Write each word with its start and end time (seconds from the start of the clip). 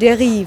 Derive. 0.00 0.46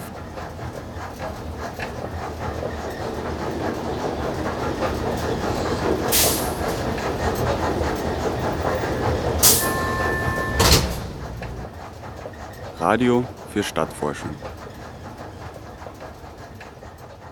Radio 12.79 13.26
für 13.51 13.63
Stadtforschung. 13.63 14.29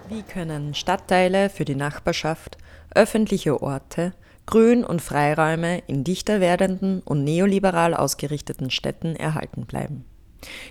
Wie 0.10 0.24
können 0.24 0.74
Stadtteile 0.74 1.52
für 1.52 1.66
die 1.66 1.76
Nachbarschaft, 1.76 2.58
öffentliche 2.96 3.62
Orte, 3.62 4.14
Grün- 4.48 4.84
und 4.84 5.04
Freiräume 5.04 5.84
in 5.86 6.04
dichter 6.04 6.40
werdenden 6.40 7.02
und 7.02 7.24
neoliberal 7.24 7.94
ausgerichteten 7.94 8.72
Städten 8.72 9.16
erhalten 9.16 9.68
bleiben? 9.68 10.06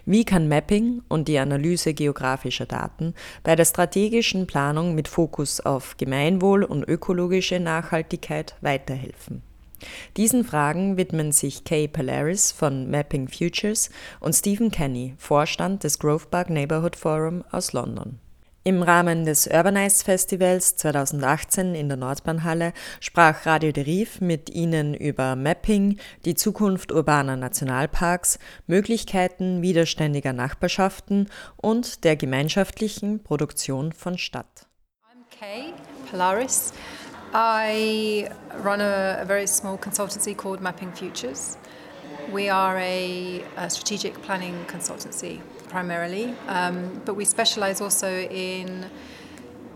Wie 0.04 0.24
kann 0.24 0.48
Mapping 0.48 1.02
und 1.08 1.28
die 1.28 1.38
Analyse 1.38 1.94
geografischer 1.94 2.66
Daten 2.66 3.14
bei 3.42 3.56
der 3.56 3.64
strategischen 3.64 4.46
Planung 4.46 4.94
mit 4.94 5.08
Fokus 5.08 5.60
auf 5.60 5.96
Gemeinwohl 5.96 6.64
und 6.64 6.84
ökologische 6.84 7.60
Nachhaltigkeit 7.60 8.56
weiterhelfen? 8.60 9.42
Diesen 10.16 10.44
Fragen 10.44 10.96
widmen 10.96 11.32
sich 11.32 11.64
Kay 11.64 11.88
Polaris 11.88 12.50
von 12.50 12.90
Mapping 12.90 13.28
Futures 13.28 13.90
und 14.20 14.34
Stephen 14.34 14.70
Kenny, 14.70 15.14
Vorstand 15.18 15.84
des 15.84 15.98
Grove 15.98 16.26
Park 16.30 16.48
Neighborhood 16.50 16.96
Forum 16.96 17.44
aus 17.50 17.72
London. 17.72 18.18
Im 18.66 18.82
Rahmen 18.82 19.24
des 19.24 19.46
Urbanize 19.46 20.02
Festivals 20.02 20.74
2018 20.74 21.76
in 21.76 21.86
der 21.86 21.96
Nordbahnhalle 21.96 22.72
sprach 22.98 23.46
Radio 23.46 23.70
Deriv 23.70 24.20
mit 24.20 24.50
Ihnen 24.50 24.92
über 24.92 25.36
Mapping, 25.36 26.00
die 26.24 26.34
Zukunft 26.34 26.90
urbaner 26.90 27.36
Nationalparks, 27.36 28.40
Möglichkeiten 28.66 29.62
widerständiger 29.62 30.32
Nachbarschaften 30.32 31.28
und 31.54 32.02
der 32.02 32.16
gemeinschaftlichen 32.16 33.22
Produktion 33.22 33.92
von 33.92 34.18
Stadt. 34.18 34.66
I'm 35.12 35.22
Kay 35.30 35.72
Polaris. 36.10 36.72
I 37.32 38.28
run 38.64 38.80
a, 38.80 39.20
a 39.22 39.24
very 39.24 39.46
small 39.46 39.76
consultancy 39.76 40.36
called 40.36 40.60
Mapping 40.60 40.92
Futures. 40.92 41.56
We 42.32 42.50
are 42.50 42.76
a, 42.80 43.44
a 43.56 43.70
strategic 43.70 44.20
planning 44.22 44.54
consultancy 44.66 45.38
primarily, 45.68 46.34
um, 46.48 47.00
but 47.04 47.14
we 47.14 47.24
specialize 47.24 47.80
also 47.80 48.08
in 48.08 48.86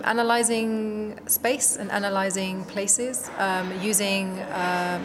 analyzing 0.05 1.19
space 1.27 1.77
and 1.77 1.91
analyzing 1.91 2.65
places 2.65 3.31
um, 3.39 3.71
using, 3.83 4.39
uh, 4.39 4.99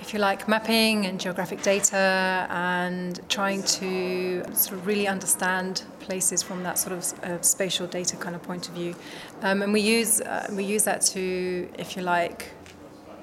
if 0.00 0.12
you 0.12 0.18
like, 0.18 0.48
mapping 0.48 1.06
and 1.06 1.20
geographic 1.20 1.62
data 1.62 2.46
and 2.50 3.20
trying 3.28 3.62
to 3.62 4.42
sort 4.54 4.78
of 4.78 4.86
really 4.86 5.08
understand 5.08 5.82
places 6.00 6.42
from 6.42 6.62
that 6.62 6.78
sort 6.78 6.92
of 6.92 7.24
uh, 7.24 7.40
spatial 7.42 7.86
data 7.86 8.16
kind 8.16 8.34
of 8.34 8.42
point 8.42 8.68
of 8.68 8.74
view. 8.74 8.94
Um, 9.42 9.62
and 9.62 9.72
we 9.72 9.80
use, 9.80 10.20
uh, 10.20 10.48
we 10.52 10.64
use 10.64 10.84
that 10.84 11.02
to, 11.12 11.68
if 11.78 11.96
you 11.96 12.02
like, 12.02 12.50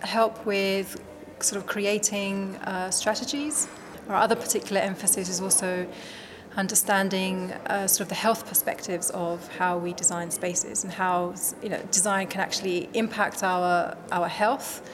help 0.01 0.45
with 0.45 1.01
sort 1.39 1.61
of 1.61 1.67
creating 1.67 2.55
uh, 2.57 2.89
strategies. 2.91 3.67
Our 4.09 4.15
other 4.15 4.35
particular 4.35 4.81
emphasis 4.81 5.29
is 5.29 5.39
also 5.41 5.87
understanding 6.55 7.51
uh, 7.67 7.87
sort 7.87 8.01
of 8.01 8.09
the 8.09 8.15
health 8.15 8.47
perspectives 8.47 9.09
of 9.11 9.47
how 9.57 9.77
we 9.77 9.93
design 9.93 10.29
spaces 10.29 10.83
and 10.83 10.93
how 10.93 11.33
you 11.61 11.69
know 11.69 11.81
design 11.91 12.27
can 12.27 12.41
actually 12.41 12.89
impact 12.93 13.43
our 13.43 13.97
our 14.11 14.27
health 14.27 14.87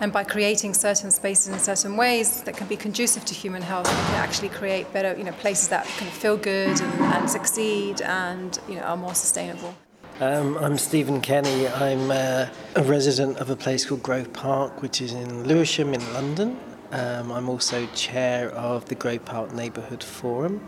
and 0.00 0.12
by 0.12 0.24
creating 0.24 0.74
certain 0.74 1.10
spaces 1.10 1.48
in 1.48 1.58
certain 1.58 1.96
ways 1.96 2.42
that 2.42 2.56
can 2.56 2.66
be 2.66 2.76
conducive 2.76 3.24
to 3.24 3.34
human 3.34 3.62
health 3.62 3.86
we 3.88 4.06
can 4.06 4.16
actually 4.16 4.48
create 4.48 4.92
better 4.92 5.16
you 5.16 5.24
know 5.24 5.32
places 5.32 5.68
that 5.68 5.84
can 5.98 6.08
feel 6.08 6.36
good 6.36 6.80
and, 6.80 7.00
and 7.14 7.30
succeed 7.30 8.00
and 8.02 8.58
you 8.68 8.74
know 8.74 8.82
are 8.82 8.96
more 8.96 9.14
sustainable 9.14 9.74
um, 10.20 10.58
I'm 10.58 10.78
Stephen 10.78 11.20
Kenny. 11.20 11.68
I'm 11.68 12.10
uh, 12.10 12.48
a 12.74 12.82
resident 12.82 13.36
of 13.36 13.50
a 13.50 13.54
place 13.54 13.86
called 13.86 14.02
Grove 14.02 14.32
Park, 14.32 14.82
which 14.82 15.00
is 15.00 15.12
in 15.12 15.44
Lewisham 15.44 15.94
in 15.94 16.12
London. 16.12 16.58
Um, 16.90 17.30
I'm 17.30 17.48
also 17.48 17.86
chair 17.94 18.50
of 18.50 18.84
the 18.86 18.96
Grove 18.96 19.24
Park 19.24 19.54
Neighbourhood 19.54 20.02
Forum, 20.02 20.60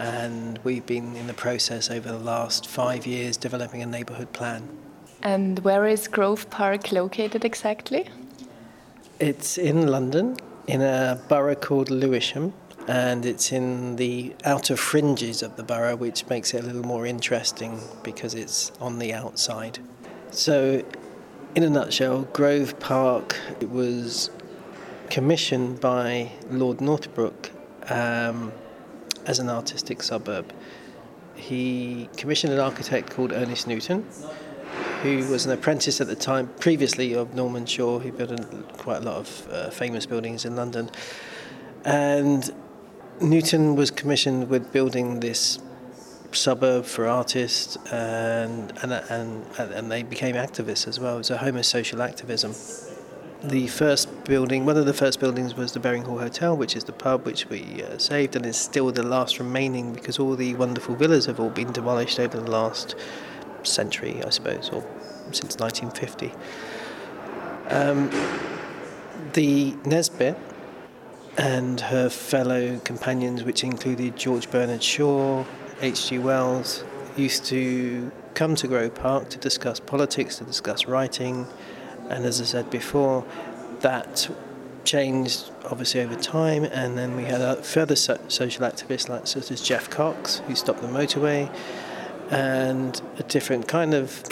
and 0.00 0.58
we've 0.64 0.86
been 0.86 1.14
in 1.14 1.26
the 1.26 1.34
process 1.34 1.90
over 1.90 2.10
the 2.10 2.18
last 2.18 2.66
five 2.66 3.06
years 3.06 3.36
developing 3.36 3.82
a 3.82 3.86
neighbourhood 3.86 4.32
plan. 4.32 4.66
And 5.22 5.58
where 5.58 5.86
is 5.86 6.08
Grove 6.08 6.48
Park 6.48 6.90
located 6.90 7.44
exactly? 7.44 8.08
It's 9.18 9.58
in 9.58 9.88
London, 9.88 10.38
in 10.66 10.80
a 10.80 11.20
borough 11.28 11.54
called 11.54 11.90
Lewisham, 11.90 12.54
and 12.88 13.26
it's 13.26 13.52
in 13.52 13.96
the 13.96 14.34
outer 14.46 14.74
fringes 14.74 15.42
of 15.42 15.56
the 15.56 15.62
borough, 15.62 15.96
which 15.96 16.26
makes 16.28 16.54
it 16.54 16.64
a 16.64 16.66
little 16.66 16.82
more 16.82 17.04
interesting 17.04 17.78
because 18.02 18.32
it's 18.34 18.72
on 18.80 18.98
the 18.98 19.12
outside. 19.12 19.80
So, 20.30 20.82
in 21.54 21.62
a 21.62 21.68
nutshell, 21.68 22.22
Grove 22.32 22.80
Park 22.80 23.36
was 23.60 24.30
commissioned 25.10 25.78
by 25.78 26.32
Lord 26.48 26.80
Northbrook. 26.80 27.50
Um, 27.90 28.52
as 29.30 29.38
an 29.38 29.48
artistic 29.48 30.02
suburb. 30.02 30.52
He 31.36 32.08
commissioned 32.16 32.52
an 32.52 32.58
architect 32.58 33.10
called 33.10 33.30
Ernest 33.32 33.68
Newton, 33.68 34.04
who 35.02 35.18
was 35.30 35.46
an 35.46 35.52
apprentice 35.52 36.00
at 36.00 36.08
the 36.08 36.16
time, 36.16 36.48
previously 36.58 37.14
of 37.14 37.32
Norman 37.32 37.64
Shaw, 37.64 38.00
who 38.00 38.10
built 38.10 38.32
quite 38.76 39.02
a 39.02 39.04
lot 39.04 39.18
of 39.18 39.48
uh, 39.48 39.70
famous 39.70 40.04
buildings 40.04 40.44
in 40.44 40.56
London. 40.56 40.90
And 41.84 42.50
Newton 43.20 43.76
was 43.76 43.92
commissioned 43.92 44.50
with 44.50 44.72
building 44.72 45.20
this 45.20 45.60
suburb 46.32 46.84
for 46.84 47.06
artists, 47.06 47.76
and 47.92 48.72
and 48.82 48.92
and, 48.92 49.44
and 49.58 49.92
they 49.92 50.02
became 50.02 50.34
activists 50.34 50.88
as 50.88 50.98
well. 50.98 51.14
It 51.14 51.18
was 51.18 51.30
a 51.30 51.38
homosocial 51.38 52.00
activism 52.04 52.52
the 53.42 53.66
first 53.68 54.24
building, 54.24 54.66
one 54.66 54.76
of 54.76 54.86
the 54.86 54.94
first 54.94 55.18
buildings 55.18 55.54
was 55.54 55.72
the 55.72 55.80
Baring 55.80 56.02
Hall 56.02 56.18
Hotel, 56.18 56.56
which 56.56 56.76
is 56.76 56.84
the 56.84 56.92
pub 56.92 57.24
which 57.24 57.48
we 57.48 57.82
uh, 57.82 57.98
saved 57.98 58.36
and 58.36 58.44
is 58.44 58.56
still 58.56 58.92
the 58.92 59.02
last 59.02 59.38
remaining 59.38 59.92
because 59.94 60.18
all 60.18 60.36
the 60.36 60.54
wonderful 60.54 60.94
villas 60.94 61.26
have 61.26 61.40
all 61.40 61.50
been 61.50 61.72
demolished 61.72 62.20
over 62.20 62.38
the 62.38 62.50
last 62.50 62.94
century, 63.62 64.22
I 64.24 64.30
suppose, 64.30 64.68
or 64.70 64.84
since 65.32 65.56
1950. 65.56 66.32
Um, 67.70 68.10
the 69.32 69.74
Nesbit 69.84 70.36
and 71.38 71.80
her 71.80 72.10
fellow 72.10 72.78
companions, 72.80 73.44
which 73.44 73.64
included 73.64 74.16
George 74.16 74.50
Bernard 74.50 74.82
Shaw, 74.82 75.44
H.G. 75.80 76.18
Wells, 76.18 76.84
used 77.16 77.44
to 77.46 78.10
come 78.34 78.54
to 78.56 78.68
Grove 78.68 78.94
Park 78.94 79.28
to 79.30 79.38
discuss 79.38 79.80
politics, 79.80 80.36
to 80.38 80.44
discuss 80.44 80.86
writing, 80.86 81.46
and 82.10 82.24
as 82.24 82.40
I 82.40 82.44
said 82.44 82.70
before, 82.70 83.24
that 83.80 84.28
changed 84.84 85.50
obviously 85.64 86.00
over 86.00 86.16
time, 86.16 86.64
and 86.64 86.98
then 86.98 87.16
we 87.16 87.24
had 87.24 87.64
further 87.64 87.96
so- 87.96 88.20
social 88.28 88.66
activists 88.66 89.08
like 89.08 89.26
such 89.26 89.50
as 89.50 89.60
Jeff 89.60 89.88
Cox, 89.88 90.38
who 90.46 90.54
stopped 90.54 90.82
the 90.82 90.88
motorway, 90.88 91.50
and 92.30 93.00
a 93.18 93.22
different 93.22 93.68
kind 93.68 93.94
of 93.94 94.22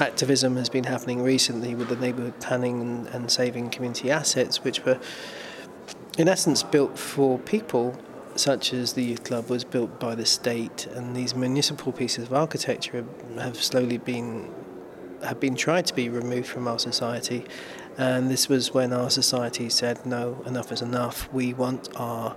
activism 0.00 0.56
has 0.56 0.68
been 0.68 0.84
happening 0.84 1.22
recently 1.22 1.74
with 1.74 1.88
the 1.88 1.96
neighbourhood 1.96 2.38
planning 2.40 2.80
and, 2.80 3.06
and 3.08 3.30
saving 3.30 3.70
community 3.70 4.10
assets, 4.10 4.62
which 4.62 4.84
were 4.84 4.98
in 6.18 6.28
essence 6.28 6.62
built 6.62 6.98
for 6.98 7.38
people 7.38 7.98
such 8.34 8.72
as 8.74 8.92
the 8.92 9.02
youth 9.02 9.24
club 9.24 9.48
was 9.48 9.64
built 9.64 9.98
by 9.98 10.14
the 10.14 10.26
state. 10.26 10.86
And 10.94 11.16
these 11.16 11.34
municipal 11.34 11.92
pieces 11.92 12.26
of 12.26 12.34
architecture 12.34 13.04
have 13.38 13.62
slowly 13.62 13.98
been 13.98 14.52
have 15.22 15.40
been 15.40 15.54
tried 15.54 15.86
to 15.86 15.94
be 15.94 16.08
removed 16.08 16.48
from 16.48 16.68
our 16.68 16.78
society. 16.78 17.44
And 17.98 18.30
this 18.30 18.48
was 18.48 18.74
when 18.74 18.92
our 18.92 19.10
society 19.10 19.70
said, 19.70 20.04
no, 20.04 20.42
enough 20.46 20.70
is 20.70 20.82
enough. 20.82 21.32
We 21.32 21.54
want 21.54 21.88
our 21.96 22.36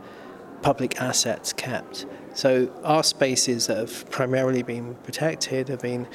public 0.62 1.01
assets 1.01 1.53
kept. 1.53 2.06
So 2.33 2.71
our 2.83 3.03
spaces 3.03 3.68
that 3.68 3.77
have 3.77 4.09
primarily 4.09 4.63
been 4.63 4.95
protected 4.95 5.68
have 5.69 5.81
been 5.81 6.07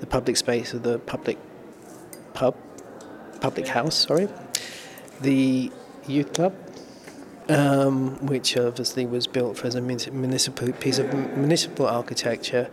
the 0.00 0.06
public 0.06 0.36
space 0.36 0.72
of 0.72 0.82
the 0.82 0.98
public 0.98 1.38
pub, 2.34 2.56
public 3.40 3.66
house, 3.66 3.94
sorry, 3.94 4.28
the 5.20 5.72
youth 6.06 6.32
club, 6.32 6.54
um, 7.48 8.24
which 8.26 8.56
obviously 8.56 9.06
was 9.06 9.26
built 9.26 9.56
for 9.56 9.66
as 9.66 9.74
a 9.74 9.80
municipal 9.80 10.72
piece 10.72 10.98
of 10.98 11.12
municipal 11.36 11.86
architecture, 11.86 12.70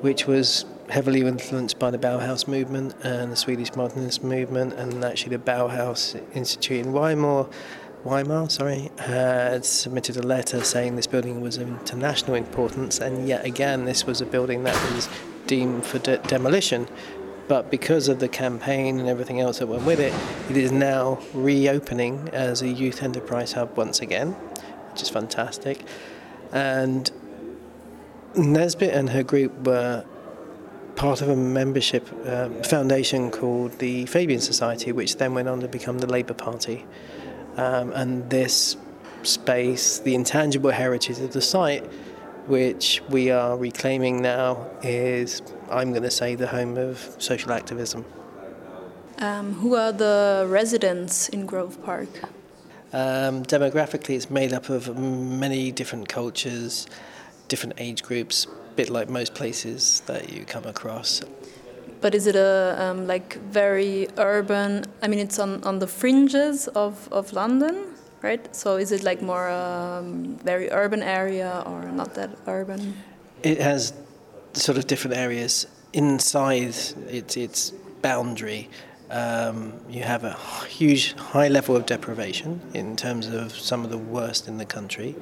which 0.00 0.26
was 0.26 0.64
heavily 0.88 1.20
influenced 1.20 1.78
by 1.78 1.90
the 1.90 1.98
Bauhaus 1.98 2.48
movement 2.48 2.94
and 3.02 3.30
the 3.30 3.36
Swedish 3.36 3.74
modernist 3.74 4.24
movement, 4.24 4.72
and 4.74 5.04
actually 5.04 5.36
the 5.36 5.42
Bauhaus 5.42 6.20
Institute 6.34 6.86
in 6.86 6.92
Weimar, 6.92 7.48
Weimar, 8.04 8.48
sorry, 8.48 8.90
had 8.98 9.64
submitted 9.64 10.16
a 10.16 10.22
letter 10.22 10.62
saying 10.62 10.96
this 10.96 11.06
building 11.06 11.40
was 11.40 11.56
of 11.58 11.68
international 11.68 12.36
importance, 12.36 13.00
and 13.00 13.28
yet 13.28 13.44
again, 13.44 13.84
this 13.84 14.06
was 14.06 14.20
a 14.20 14.26
building 14.26 14.64
that 14.64 14.92
was 14.92 15.08
deemed 15.46 15.84
for 15.84 15.98
de- 15.98 16.18
demolition. 16.18 16.88
But 17.48 17.70
because 17.70 18.08
of 18.08 18.18
the 18.18 18.28
campaign 18.28 19.00
and 19.00 19.08
everything 19.08 19.40
else 19.40 19.58
that 19.58 19.66
went 19.66 19.84
with 19.84 20.00
it, 20.00 20.12
it 20.50 20.56
is 20.56 20.70
now 20.70 21.18
reopening 21.32 22.28
as 22.32 22.60
a 22.60 22.68
youth 22.68 23.02
enterprise 23.02 23.52
hub 23.52 23.76
once 23.76 24.00
again, 24.00 24.32
which 24.92 25.02
is 25.02 25.08
fantastic. 25.08 25.82
And 26.52 27.10
Nesbit 28.36 28.94
and 28.94 29.10
her 29.10 29.22
group 29.22 29.66
were 29.66 30.04
part 30.98 31.22
of 31.22 31.28
a 31.28 31.36
membership 31.36 32.10
um, 32.26 32.60
foundation 32.64 33.30
called 33.30 33.78
the 33.78 34.04
Fabian 34.06 34.40
Society, 34.40 34.90
which 34.90 35.16
then 35.16 35.32
went 35.32 35.48
on 35.48 35.60
to 35.60 35.68
become 35.68 36.00
the 36.00 36.08
Labour 36.08 36.34
Party. 36.34 36.84
Um, 37.56 37.92
and 37.92 38.28
this 38.28 38.76
space, 39.22 40.00
the 40.00 40.16
intangible 40.16 40.70
heritage 40.70 41.20
of 41.20 41.32
the 41.32 41.40
site, 41.40 41.84
which 42.48 43.00
we 43.08 43.30
are 43.30 43.56
reclaiming 43.56 44.20
now, 44.20 44.68
is, 44.82 45.40
I'm 45.70 45.90
going 45.90 46.02
to 46.02 46.10
say, 46.10 46.34
the 46.34 46.48
home 46.48 46.76
of 46.76 47.14
social 47.18 47.52
activism. 47.52 48.04
Um, 49.18 49.54
who 49.54 49.76
are 49.76 49.92
the 49.92 50.46
residents 50.48 51.28
in 51.28 51.46
Grove 51.46 51.80
Park? 51.84 52.08
Um, 52.92 53.44
demographically, 53.44 54.16
it's 54.16 54.30
made 54.30 54.52
up 54.52 54.68
of 54.68 54.98
many 54.98 55.70
different 55.70 56.08
cultures, 56.08 56.88
different 57.46 57.74
age 57.78 58.02
groups, 58.02 58.48
bit 58.78 58.90
like 58.90 59.08
most 59.10 59.34
places 59.34 60.02
that 60.06 60.22
you 60.32 60.44
come 60.54 60.66
across. 60.74 61.10
But 62.00 62.14
is 62.14 62.26
it 62.30 62.36
a 62.36 62.76
um, 62.84 63.08
like 63.08 63.30
very 63.62 64.06
urban? 64.16 64.84
I 65.02 65.08
mean, 65.08 65.18
it's 65.18 65.38
on, 65.40 65.64
on 65.64 65.80
the 65.80 65.88
fringes 65.88 66.68
of, 66.68 67.08
of 67.10 67.32
London, 67.32 67.74
right? 68.22 68.42
So 68.54 68.76
is 68.76 68.92
it 68.92 69.02
like 69.02 69.20
more 69.20 69.48
a 69.48 69.98
um, 69.98 70.38
very 70.44 70.70
urban 70.70 71.02
area 71.02 71.64
or 71.66 71.80
not 72.00 72.14
that 72.14 72.30
urban? 72.46 72.94
It 73.42 73.58
has 73.60 73.92
sort 74.52 74.78
of 74.78 74.86
different 74.86 75.16
areas 75.16 75.66
inside 75.92 76.74
its 77.18 77.36
its 77.36 77.72
boundary. 78.02 78.68
Um, 79.10 79.72
you 79.88 80.02
have 80.02 80.24
a 80.24 80.36
huge 80.68 81.14
high 81.32 81.48
level 81.48 81.74
of 81.74 81.84
deprivation 81.86 82.60
in 82.74 82.94
terms 82.96 83.26
of 83.26 83.52
some 83.52 83.84
of 83.84 83.90
the 83.90 84.02
worst 84.16 84.48
in 84.48 84.58
the 84.58 84.66
country, 84.66 85.16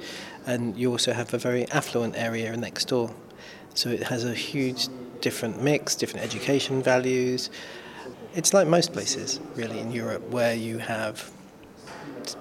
and 0.46 0.76
you 0.76 0.90
also 0.90 1.12
have 1.12 1.32
a 1.34 1.38
very 1.38 1.64
affluent 1.70 2.14
area 2.16 2.56
next 2.56 2.88
door. 2.88 3.10
So 3.76 3.90
it 3.90 4.02
has 4.02 4.24
a 4.24 4.34
huge 4.34 4.88
different 5.20 5.62
mix, 5.62 5.94
different 5.94 6.24
education 6.24 6.82
values. 6.82 7.50
It's 8.34 8.52
like 8.52 8.66
most 8.66 8.92
places, 8.92 9.40
really, 9.54 9.78
in 9.78 9.92
Europe, 9.92 10.28
where 10.30 10.54
you 10.54 10.78
have 10.78 11.30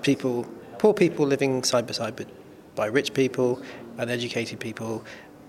people, 0.01 0.45
poor 0.79 0.93
people 0.93 1.25
living 1.25 1.63
side 1.63 1.85
by 1.87 1.93
side 1.93 2.25
by 2.75 2.87
rich 2.87 3.13
people, 3.13 3.61
uneducated 3.97 4.59
people, 4.59 5.03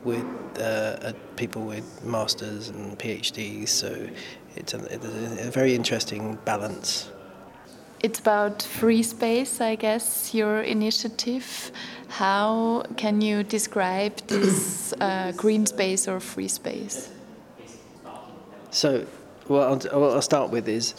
with 0.04 0.24
uh, 0.60 1.12
people 1.36 1.62
with 1.62 2.04
masters 2.04 2.68
and 2.68 2.98
PhDs. 2.98 3.68
So 3.68 4.08
it's 4.54 4.74
a, 4.74 4.78
it's 4.92 5.04
a 5.46 5.50
very 5.50 5.74
interesting 5.74 6.38
balance. 6.44 7.10
It's 8.06 8.20
about 8.20 8.62
free 8.62 9.02
space, 9.02 9.60
I 9.60 9.74
guess, 9.74 10.32
your 10.32 10.60
initiative. 10.60 11.72
How 12.06 12.84
can 12.96 13.20
you 13.20 13.42
describe 13.42 14.18
this 14.28 14.94
uh, 15.00 15.32
green 15.36 15.66
space 15.66 16.06
or 16.06 16.20
free 16.20 16.46
space? 16.46 17.10
So, 18.70 19.06
what 19.48 19.62
I'll, 19.68 20.00
what 20.00 20.14
I'll 20.14 20.22
start 20.22 20.52
with 20.52 20.68
is 20.68 20.94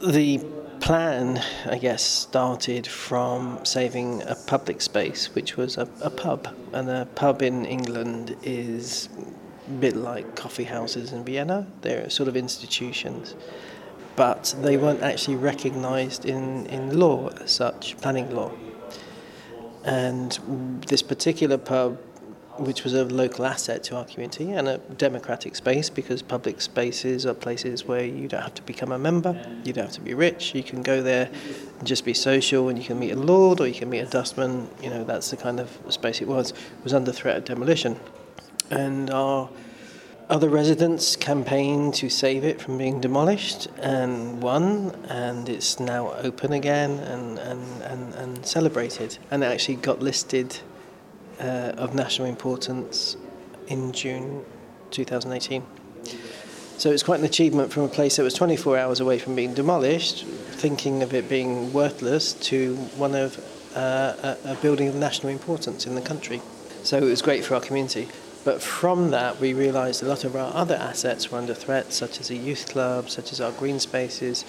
the 0.00 0.40
plan, 0.80 1.44
I 1.66 1.76
guess, 1.76 2.02
started 2.02 2.86
from 2.86 3.62
saving 3.66 4.22
a 4.22 4.36
public 4.46 4.80
space, 4.80 5.34
which 5.34 5.58
was 5.58 5.76
a, 5.76 5.86
a 6.00 6.08
pub. 6.08 6.48
And 6.72 6.88
a 6.88 7.06
pub 7.14 7.42
in 7.42 7.66
England 7.66 8.38
is 8.42 9.10
a 9.66 9.70
bit 9.72 9.96
like 9.96 10.34
coffee 10.34 10.64
houses 10.64 11.12
in 11.12 11.24
Vienna, 11.24 11.66
they're 11.82 12.08
sort 12.08 12.26
of 12.26 12.38
institutions. 12.38 13.34
But 14.18 14.54
they 14.60 14.76
weren't 14.76 15.02
actually 15.02 15.36
recognised 15.36 16.26
in, 16.26 16.66
in 16.66 16.98
law 16.98 17.28
as 17.28 17.50
such, 17.50 17.96
planning 17.98 18.34
law. 18.34 18.52
And 19.84 20.32
this 20.88 21.02
particular 21.02 21.56
pub 21.56 21.98
which 22.58 22.82
was 22.82 22.92
a 22.92 23.04
local 23.04 23.46
asset 23.46 23.84
to 23.84 23.96
our 23.96 24.04
community 24.04 24.52
and 24.52 24.68
a 24.68 24.78
democratic 24.78 25.54
space 25.54 25.88
because 25.88 26.22
public 26.22 26.60
spaces 26.60 27.24
are 27.24 27.34
places 27.34 27.84
where 27.84 28.04
you 28.04 28.28
don't 28.28 28.42
have 28.42 28.54
to 28.54 28.62
become 28.62 28.92
a 28.92 28.98
member, 28.98 29.40
you 29.64 29.72
don't 29.72 29.84
have 29.84 29.94
to 29.94 30.00
be 30.00 30.14
rich, 30.14 30.54
you 30.54 30.62
can 30.62 30.82
go 30.82 31.02
there 31.02 31.30
and 31.78 31.86
just 31.86 32.04
be 32.04 32.12
social 32.12 32.68
and 32.68 32.78
you 32.78 32.84
can 32.84 32.98
meet 32.98 33.12
a 33.12 33.16
lord 33.16 33.60
or 33.60 33.66
you 33.66 33.74
can 33.74 33.88
meet 33.88 34.00
a 34.00 34.06
dustman, 34.06 34.68
you 34.82 34.90
know, 34.90 35.04
that's 35.04 35.30
the 35.30 35.36
kind 35.36 35.60
of 35.60 35.78
space 35.88 36.20
it 36.20 36.28
was, 36.28 36.50
it 36.50 36.84
was 36.84 36.92
under 36.92 37.12
threat 37.12 37.36
of 37.36 37.44
demolition. 37.44 37.98
And 38.70 39.10
our 39.10 39.48
other 40.28 40.48
residents 40.50 41.16
campaigned 41.16 41.94
to 41.94 42.10
save 42.10 42.44
it 42.44 42.60
from 42.60 42.76
being 42.76 43.00
demolished 43.00 43.68
and 43.78 44.42
won, 44.42 44.94
and 45.08 45.48
it's 45.48 45.80
now 45.80 46.12
open 46.14 46.52
again 46.52 46.98
and, 46.98 47.38
and, 47.38 47.82
and, 47.82 48.14
and 48.14 48.46
celebrated. 48.46 49.16
And 49.30 49.42
it 49.42 49.46
actually 49.46 49.76
got 49.76 50.00
listed 50.00 50.58
uh, 51.40 51.72
of 51.76 51.94
national 51.94 52.28
importance 52.28 53.16
in 53.68 53.92
June 53.92 54.44
2018. 54.90 55.64
So 56.76 56.92
it's 56.92 57.02
quite 57.02 57.20
an 57.20 57.26
achievement 57.26 57.72
from 57.72 57.84
a 57.84 57.88
place 57.88 58.16
that 58.16 58.22
was 58.22 58.34
24 58.34 58.78
hours 58.78 59.00
away 59.00 59.18
from 59.18 59.34
being 59.34 59.54
demolished, 59.54 60.26
thinking 60.26 61.02
of 61.02 61.14
it 61.14 61.28
being 61.28 61.72
worthless, 61.72 62.34
to 62.34 62.76
one 62.96 63.14
of 63.14 63.38
uh, 63.74 64.36
a, 64.44 64.52
a 64.52 64.54
building 64.56 64.88
of 64.88 64.94
national 64.94 65.32
importance 65.32 65.86
in 65.86 65.94
the 65.94 66.00
country. 66.02 66.42
So 66.82 66.98
it 66.98 67.04
was 67.04 67.22
great 67.22 67.44
for 67.44 67.54
our 67.54 67.60
community. 67.60 68.08
But 68.44 68.62
from 68.62 69.10
that, 69.10 69.40
we 69.40 69.52
realised 69.52 70.02
a 70.02 70.06
lot 70.06 70.24
of 70.24 70.36
our 70.36 70.54
other 70.54 70.76
assets 70.76 71.30
were 71.30 71.38
under 71.38 71.54
threat, 71.54 71.92
such 71.92 72.20
as 72.20 72.30
a 72.30 72.36
youth 72.36 72.68
club, 72.68 73.10
such 73.10 73.32
as 73.32 73.40
our 73.40 73.52
green 73.52 73.80
spaces. 73.80 74.44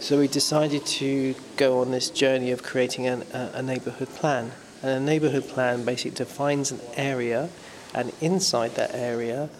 So 0.00 0.18
we 0.18 0.28
decided 0.28 0.84
to 0.86 1.34
go 1.56 1.80
on 1.80 1.90
this 1.90 2.10
journey 2.10 2.50
of 2.50 2.62
creating 2.62 3.06
an, 3.06 3.24
a, 3.32 3.50
a 3.54 3.62
neighbourhood 3.62 4.08
plan. 4.08 4.52
And 4.82 4.90
a 4.90 5.00
neighbourhood 5.00 5.46
plan 5.48 5.84
basically 5.84 6.12
defines 6.12 6.72
an 6.72 6.80
area, 6.96 7.50
and 7.94 8.12
inside 8.20 8.74
that 8.76 8.94
area, 8.94 9.50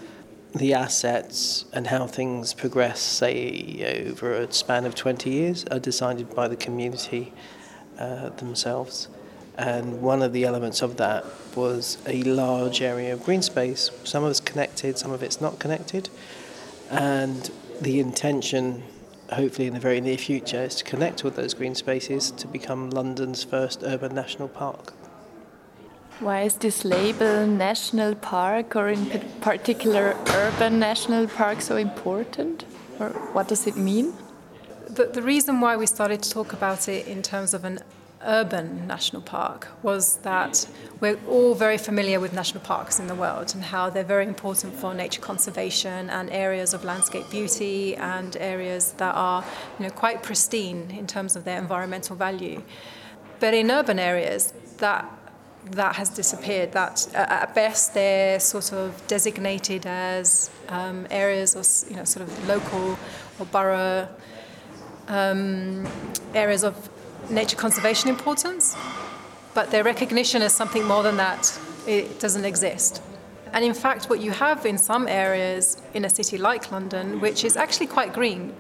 the 0.55 0.75
assets 0.75 1.65
and 1.73 1.87
how 1.87 2.07
things 2.07 2.55
progress, 2.55 3.01
say, 3.01 4.05
over 4.09 4.33
a 4.33 4.53
span 4.53 4.85
of 4.85 4.95
20 4.95 5.31
years, 5.31 5.65
are 5.67 5.79
decided 5.79 6.35
by 6.35 6.49
the 6.49 6.57
community 6.57 7.33
uh, 7.99 8.31
themselves. 8.31 9.09
And 9.61 10.01
one 10.01 10.23
of 10.23 10.33
the 10.33 10.45
elements 10.45 10.81
of 10.81 10.97
that 10.97 11.23
was 11.55 11.99
a 12.07 12.23
large 12.23 12.81
area 12.81 13.13
of 13.13 13.23
green 13.23 13.43
space. 13.43 13.91
Some 14.05 14.25
of 14.25 14.31
it's 14.31 14.41
connected, 14.41 14.97
some 14.97 15.11
of 15.11 15.23
it's 15.23 15.39
not 15.39 15.59
connected. 15.59 16.09
And 16.91 17.51
the 17.79 18.01
intention, 18.01 18.83
hopefully 19.31 19.69
in 19.69 19.75
the 19.75 19.81
very 19.81 20.01
near 20.01 20.17
future, 20.17 20.63
is 20.63 20.77
to 20.77 20.85
connect 20.85 21.25
with 21.25 21.37
those 21.37 21.53
green 21.53 21.75
spaces 21.75 22.31
to 22.31 22.47
become 22.47 22.89
London's 22.89 23.45
first 23.45 23.83
urban 23.85 24.15
national 24.15 24.49
park. 24.49 24.95
Why 26.21 26.41
is 26.41 26.55
this 26.55 26.83
label 26.83 27.47
national 27.47 28.15
park 28.15 28.75
or 28.75 28.89
in 28.89 29.11
particular 29.43 30.17
urban 30.29 30.79
national 30.79 31.29
park 31.29 31.61
so 31.61 31.77
important? 31.77 32.65
Or 32.99 33.11
what 33.35 33.49
does 33.49 33.67
it 33.67 33.77
mean? 33.77 34.15
The, 34.89 35.05
the 35.05 35.21
reason 35.21 35.61
why 35.61 35.77
we 35.77 35.87
started 35.87 36.23
to 36.23 36.31
talk 36.31 36.55
about 36.55 36.89
it 36.89 37.07
in 37.07 37.21
terms 37.21 37.53
of 37.53 37.67
an 37.67 37.81
urban 38.27 38.87
national 38.87 39.23
park 39.23 39.69
was 39.83 40.17
that 40.19 40.69
we're 41.01 41.19
all 41.27 41.55
very 41.55 41.79
familiar 41.79 42.21
with 42.21 42.33
national 42.33 42.63
parks 42.63 43.01
in 43.01 43.07
the 43.07 43.15
world 43.15 43.55
and 43.55 43.65
how 43.65 43.89
they're 43.89 44.05
very 44.05 44.27
important 44.27 44.75
for 44.75 44.93
nature 44.93 45.21
conservation 45.21 46.11
and 46.11 46.29
areas 46.31 46.75
of 46.75 46.85
landscape 46.85 47.29
beauty 47.31 47.97
and 47.97 48.37
areas 48.37 48.93
that 48.93 49.15
are 49.15 49.45
you 49.79 49.87
know, 49.87 49.91
quite 49.91 50.23
pristine 50.23 50.91
in 50.91 51.07
terms 51.07 51.35
of 51.35 51.45
their 51.45 51.59
environmental 51.59 52.15
value. 52.15 52.63
But 53.39 53.55
in 53.55 53.71
urban 53.71 53.99
areas, 53.99 54.53
that 54.79 55.11
that 55.73 55.97
has 55.97 56.09
disappeared. 56.09 56.73
That 56.73 57.07
at 57.15 57.55
best 57.55 57.93
they're 57.93 58.41
sort 58.41 58.73
of 58.73 59.07
designated 59.07 59.85
as 59.87 60.51
um, 60.69 61.07
areas 61.11 61.55
or 61.55 61.91
you 61.91 61.97
know 61.97 62.05
sort 62.05 62.27
of 62.27 62.49
local 62.49 62.99
or 63.39 63.47
borough 63.47 64.09
um, 65.09 65.87
areas 66.35 66.65
of 66.65 66.89
nature 67.29 67.57
conservation 67.57 68.09
importance, 68.09 68.77
but 69.55 69.71
their 69.71 69.85
recognition 69.85 70.43
as 70.43 70.53
something 70.53 70.85
more 70.85 71.03
than 71.03 71.17
that 71.17 71.59
it 71.87 72.21
doesn't 72.21 72.45
exist. 72.45 73.03
And 73.53 73.65
in 73.65 73.75
fact, 73.75 74.09
what 74.09 74.21
you 74.21 74.31
have 74.31 74.65
in 74.65 74.79
some 74.79 75.09
areas 75.09 75.81
in 75.93 76.05
a 76.05 76.11
city 76.11 76.39
like 76.39 76.71
London, 76.71 77.21
which 77.21 77.45
is 77.45 77.57
actually 77.57 77.89
quite 77.89 78.13
green, 78.13 78.55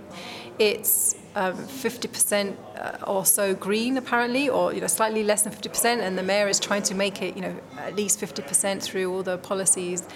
it's 0.58 1.14
um, 1.36 1.56
50% 1.56 2.56
uh, 2.76 3.04
or 3.06 3.24
so 3.24 3.54
green 3.54 3.96
apparently, 3.96 4.48
or 4.48 4.72
you 4.72 4.80
know 4.80 4.88
slightly 4.88 5.22
less 5.22 5.42
than 5.42 5.52
50%, 5.52 6.00
and 6.00 6.18
the 6.18 6.22
mayor 6.22 6.48
is 6.48 6.58
trying 6.58 6.82
to 6.82 6.94
make 6.94 7.22
it 7.22 7.36
you 7.36 7.42
know 7.42 7.54
at 7.78 7.94
least 7.94 8.20
50% 8.20 8.82
through 8.82 9.12
all 9.12 9.22
the 9.22 9.38
policies 9.38 10.06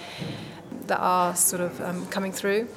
that 0.86 0.98
are 0.98 1.34
sort 1.36 1.62
of 1.62 1.80
um, 1.80 2.06
coming 2.08 2.32
through. 2.32 2.68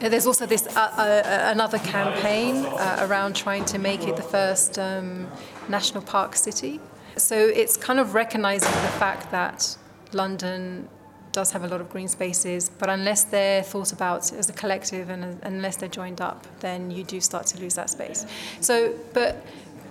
There's 0.00 0.26
also 0.26 0.46
this 0.46 0.66
uh, 0.66 0.80
uh, 0.80 1.50
another 1.52 1.78
campaign 1.78 2.64
uh, 2.64 3.06
around 3.08 3.34
trying 3.34 3.64
to 3.66 3.78
make 3.78 4.06
it 4.06 4.16
the 4.16 4.22
first 4.22 4.78
um, 4.78 5.26
national 5.68 6.02
park 6.02 6.36
city. 6.36 6.80
So 7.16 7.34
it's 7.34 7.76
kind 7.76 7.98
of 7.98 8.14
recognizing 8.14 8.70
the 8.70 8.92
fact 8.98 9.30
that 9.32 9.76
London 10.12 10.88
does 11.32 11.50
have 11.52 11.64
a 11.64 11.68
lot 11.68 11.80
of 11.80 11.90
green 11.90 12.08
spaces, 12.08 12.70
but 12.78 12.88
unless 12.88 13.24
they're 13.24 13.62
thought 13.62 13.92
about 13.92 14.32
as 14.32 14.48
a 14.48 14.52
collective 14.52 15.10
and 15.10 15.38
unless 15.42 15.76
they're 15.76 15.88
joined 15.88 16.20
up, 16.20 16.46
then 16.60 16.90
you 16.90 17.04
do 17.04 17.20
start 17.20 17.46
to 17.46 17.58
lose 17.60 17.74
that 17.74 17.90
space. 17.90 18.24
So, 18.60 18.94
but 19.12 19.44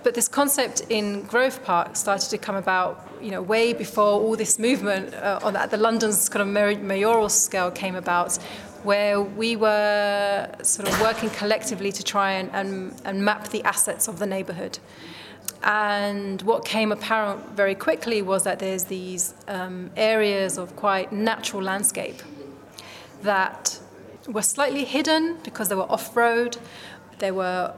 But 0.04 0.14
this 0.14 0.28
concept 0.28 0.82
in 0.88 1.26
Grove 1.26 1.58
Park 1.64 1.96
started 1.96 2.30
to 2.30 2.38
come 2.38 2.56
about, 2.56 2.92
you 3.20 3.30
know, 3.30 3.42
way 3.42 3.74
before 3.74 4.20
all 4.22 4.36
this 4.36 4.58
movement 4.58 5.12
uh, 5.12 5.46
on 5.46 5.56
at 5.56 5.70
the 5.70 5.76
London's 5.76 6.28
kind 6.28 6.42
of 6.42 6.48
mayoral 6.82 7.28
scale 7.28 7.70
came 7.70 7.96
about, 7.96 8.38
where 8.88 9.20
we 9.20 9.54
were 9.54 10.50
sort 10.62 10.88
of 10.88 10.98
working 11.02 11.28
collectively 11.28 11.92
to 11.92 12.02
try 12.02 12.32
and, 12.32 12.48
and, 12.54 12.98
and 13.04 13.22
map 13.22 13.48
the 13.48 13.62
assets 13.64 14.08
of 14.08 14.18
the 14.18 14.24
neighbourhood. 14.24 14.78
And 15.62 16.40
what 16.40 16.64
came 16.64 16.90
apparent 16.90 17.50
very 17.50 17.74
quickly 17.74 18.22
was 18.22 18.44
that 18.44 18.60
there's 18.60 18.84
these 18.84 19.34
um, 19.46 19.90
areas 19.94 20.56
of 20.56 20.74
quite 20.74 21.12
natural 21.12 21.62
landscape 21.62 22.22
that 23.20 23.78
were 24.26 24.46
slightly 24.56 24.84
hidden 24.84 25.36
because 25.44 25.68
they 25.68 25.74
were 25.74 25.90
off 25.92 26.16
road. 26.16 26.56
They 27.18 27.30
were 27.30 27.74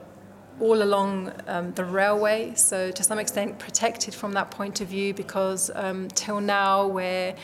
all 0.60 0.80
along 0.80 1.32
um, 1.48 1.72
the 1.72 1.84
railway, 1.84 2.54
so 2.54 2.92
to 2.92 3.02
some 3.02 3.18
extent 3.18 3.58
protected 3.58 4.14
from 4.14 4.30
that 4.34 4.52
point 4.52 4.80
of 4.80 4.86
view 4.86 5.12
because 5.12 5.72
um, 5.74 6.06
till 6.08 6.40
now, 6.40 6.86
where 6.86 7.34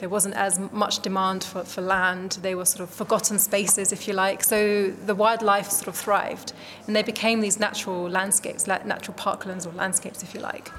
there 0.00 0.08
wasn't 0.08 0.34
as 0.34 0.58
much 0.72 1.00
demand 1.00 1.44
for, 1.44 1.62
for 1.62 1.82
land, 1.82 2.38
they 2.40 2.54
were 2.54 2.64
sort 2.64 2.80
of 2.80 2.88
forgotten 2.88 3.38
spaces, 3.38 3.92
if 3.92 4.08
you 4.08 4.14
like. 4.14 4.42
So 4.42 4.90
the 4.90 5.14
wildlife 5.14 5.70
sort 5.70 5.88
of 5.88 5.94
thrived, 5.94 6.54
and 6.86 6.96
they 6.96 7.02
became 7.02 7.42
these 7.42 7.60
natural 7.60 8.08
landscapes, 8.08 8.66
natural 8.66 9.14
parklands 9.14 9.66
or 9.66 9.72
landscapes, 9.72 10.22
if 10.22 10.34
you 10.34 10.40
like. 10.40 10.70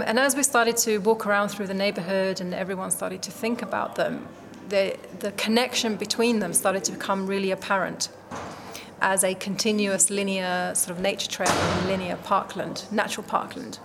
And 0.00 0.18
as 0.18 0.34
we 0.34 0.42
started 0.42 0.78
to 0.78 0.98
walk 0.98 1.26
around 1.26 1.50
through 1.50 1.66
the 1.66 1.74
neighborhood 1.74 2.40
and 2.40 2.54
everyone 2.54 2.90
started 2.90 3.20
to 3.22 3.30
think 3.30 3.60
about 3.60 3.96
them, 3.96 4.26
the, 4.70 4.96
the 5.20 5.32
connection 5.32 5.96
between 5.96 6.38
them 6.38 6.54
started 6.54 6.84
to 6.84 6.92
become 6.92 7.26
really 7.26 7.50
apparent 7.50 8.08
as 9.02 9.22
a 9.22 9.34
continuous 9.34 10.08
linear 10.08 10.72
sort 10.74 10.96
of 10.96 11.02
nature 11.02 11.30
trail 11.30 11.50
and 11.50 11.88
linear 11.88 12.16
parkland, 12.16 12.84
natural 12.90 13.26
parkland. 13.26 13.78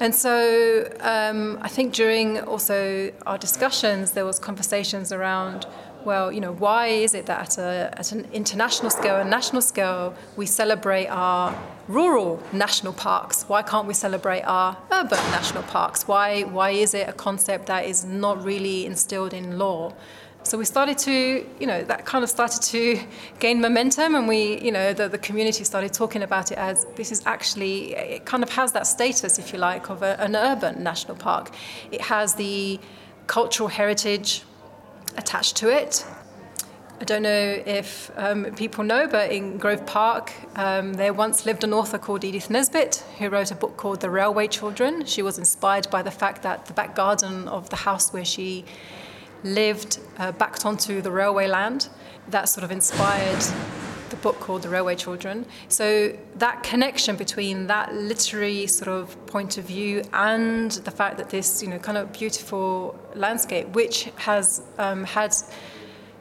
And 0.00 0.14
so 0.14 0.90
um, 1.00 1.58
I 1.60 1.68
think 1.68 1.92
during 1.92 2.40
also 2.40 3.12
our 3.26 3.36
discussions, 3.36 4.12
there 4.12 4.24
was 4.24 4.38
conversations 4.38 5.12
around, 5.12 5.66
well, 6.06 6.32
you 6.32 6.40
know, 6.40 6.52
why 6.52 6.86
is 6.86 7.12
it 7.12 7.26
that 7.26 7.40
at, 7.40 7.58
a, 7.58 7.92
at 7.98 8.10
an 8.12 8.26
international 8.32 8.90
scale 8.90 9.16
and 9.16 9.28
national 9.28 9.60
scale, 9.60 10.14
we 10.38 10.46
celebrate 10.46 11.08
our 11.08 11.54
rural 11.86 12.42
national 12.50 12.94
parks? 12.94 13.42
Why 13.42 13.60
can't 13.60 13.86
we 13.86 13.92
celebrate 13.92 14.40
our 14.42 14.78
urban 14.90 15.18
national 15.32 15.64
parks? 15.64 16.08
Why, 16.08 16.44
why 16.44 16.70
is 16.70 16.94
it 16.94 17.06
a 17.06 17.12
concept 17.12 17.66
that 17.66 17.84
is 17.84 18.02
not 18.02 18.42
really 18.42 18.86
instilled 18.86 19.34
in 19.34 19.58
law? 19.58 19.92
So 20.42 20.56
we 20.56 20.64
started 20.64 20.96
to, 20.98 21.46
you 21.60 21.66
know, 21.66 21.84
that 21.84 22.06
kind 22.06 22.24
of 22.24 22.30
started 22.30 22.62
to 22.62 22.98
gain 23.38 23.60
momentum, 23.60 24.14
and 24.14 24.26
we, 24.26 24.58
you 24.60 24.72
know, 24.72 24.92
the, 24.94 25.08
the 25.08 25.18
community 25.18 25.64
started 25.64 25.92
talking 25.92 26.22
about 26.22 26.50
it 26.50 26.56
as 26.58 26.86
this 26.96 27.12
is 27.12 27.22
actually, 27.26 27.94
it 27.94 28.24
kind 28.24 28.42
of 28.42 28.50
has 28.50 28.72
that 28.72 28.86
status, 28.86 29.38
if 29.38 29.52
you 29.52 29.58
like, 29.58 29.90
of 29.90 30.02
a, 30.02 30.18
an 30.18 30.34
urban 30.34 30.82
national 30.82 31.16
park. 31.16 31.50
It 31.92 32.00
has 32.00 32.34
the 32.34 32.80
cultural 33.26 33.68
heritage 33.68 34.42
attached 35.16 35.56
to 35.56 35.68
it. 35.68 36.06
I 37.00 37.04
don't 37.04 37.22
know 37.22 37.62
if 37.64 38.10
um, 38.16 38.44
people 38.56 38.82
know, 38.82 39.06
but 39.06 39.30
in 39.30 39.58
Grove 39.58 39.86
Park, 39.86 40.32
um, 40.56 40.94
there 40.94 41.12
once 41.12 41.46
lived 41.46 41.64
an 41.64 41.72
author 41.72 41.98
called 41.98 42.24
Edith 42.24 42.50
Nesbit 42.50 43.04
who 43.18 43.28
wrote 43.28 43.50
a 43.50 43.54
book 43.54 43.76
called 43.76 44.00
The 44.00 44.10
Railway 44.10 44.48
Children. 44.48 45.04
She 45.06 45.22
was 45.22 45.38
inspired 45.38 45.88
by 45.90 46.02
the 46.02 46.10
fact 46.10 46.42
that 46.42 46.66
the 46.66 46.74
back 46.74 46.94
garden 46.94 47.48
of 47.48 47.70
the 47.70 47.76
house 47.76 48.12
where 48.12 48.24
she 48.24 48.64
lived 49.44 49.98
uh, 50.18 50.32
backed 50.32 50.64
onto 50.66 51.00
the 51.00 51.10
railway 51.10 51.46
land. 51.46 51.88
That 52.28 52.48
sort 52.48 52.64
of 52.64 52.70
inspired 52.70 53.42
the 54.10 54.16
book 54.16 54.38
called 54.40 54.62
The 54.62 54.68
Railway 54.68 54.96
Children. 54.96 55.46
So 55.68 56.16
that 56.36 56.62
connection 56.62 57.16
between 57.16 57.68
that 57.68 57.94
literary 57.94 58.66
sort 58.66 58.88
of 58.88 59.26
point 59.26 59.56
of 59.56 59.64
view 59.64 60.02
and 60.12 60.70
the 60.72 60.90
fact 60.90 61.16
that 61.18 61.30
this, 61.30 61.62
you 61.62 61.68
know, 61.68 61.78
kind 61.78 61.96
of 61.96 62.12
beautiful 62.12 62.98
landscape, 63.14 63.68
which 63.68 64.10
has 64.16 64.62
um, 64.78 65.04
had 65.04 65.34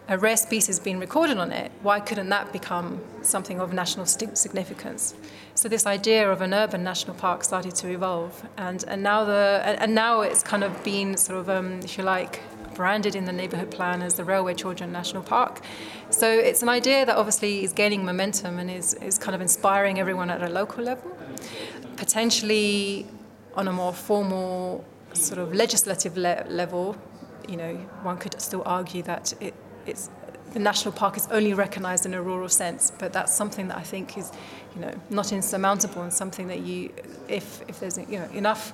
a 0.08 0.18
rare 0.18 0.38
species 0.38 0.80
being 0.80 1.00
recorded 1.00 1.38
on 1.38 1.52
it, 1.52 1.72
why 1.82 2.00
couldn't 2.00 2.30
that 2.30 2.52
become 2.52 3.00
something 3.22 3.60
of 3.60 3.74
national 3.74 4.06
significance? 4.06 5.14
So 5.54 5.68
this 5.68 5.86
idea 5.86 6.32
of 6.32 6.42
an 6.42 6.54
urban 6.54 6.84
national 6.84 7.16
park 7.16 7.44
started 7.44 7.76
to 7.76 7.90
evolve, 7.90 8.44
and, 8.58 8.84
and 8.88 9.04
now 9.04 9.26
the 9.26 9.62
and 9.64 9.94
now 9.94 10.22
it's 10.22 10.42
kind 10.42 10.64
of 10.64 10.84
been 10.84 11.18
sort 11.18 11.38
of, 11.38 11.50
um, 11.50 11.80
if 11.84 11.98
you 11.98 12.04
like, 12.04 12.42
branded 12.80 13.14
in 13.14 13.26
the 13.26 13.34
neighbourhood 13.34 13.70
plan 13.70 14.02
as 14.02 14.14
the 14.14 14.24
Railway 14.24 14.54
Children 14.54 14.94
National 14.94 15.22
Park. 15.22 15.60
So 16.12 16.28
it's 16.32 16.62
an 16.64 16.70
idea 16.70 17.06
that 17.06 17.18
obviously 17.18 17.66
is 17.66 17.74
gaining 17.74 18.06
momentum 18.06 18.58
and 18.58 18.72
is, 18.72 18.94
is 18.94 19.18
kind 19.18 19.36
of 19.36 19.42
inspiring 19.42 20.00
everyone 20.00 20.30
at 20.30 20.42
a 20.42 20.48
local 20.48 20.86
level. 20.86 21.12
Potentially 21.98 23.06
on 23.56 23.68
a 23.68 23.74
more 23.74 23.92
formal 23.92 24.86
sort 25.12 25.40
of 25.40 25.54
legislative 25.54 26.16
le- 26.16 26.46
level, 26.48 26.96
you 27.50 27.58
know, 27.58 27.76
one 28.04 28.18
could 28.18 28.40
still 28.40 28.64
argue 28.66 29.04
that 29.04 29.34
it, 29.42 29.54
it's 29.86 30.10
the 30.54 30.60
national 30.60 30.94
park 30.94 31.18
is 31.18 31.28
only 31.32 31.54
recognised 31.54 32.06
in 32.06 32.14
a 32.14 32.22
rural 32.22 32.48
sense, 32.48 32.94
but 32.98 33.12
that's 33.12 33.36
something 33.36 33.68
that 33.68 33.78
I 33.78 33.84
think 33.84 34.18
is, 34.18 34.32
you 34.74 34.80
know, 34.80 34.94
not 35.10 35.34
insurmountable 35.34 36.02
and 36.04 36.14
something 36.14 36.48
that 36.48 36.62
you, 36.62 36.94
if 37.28 37.62
if 37.68 37.82
there's 37.82 37.98
you 37.98 38.20
know 38.20 38.30
enough 38.34 38.72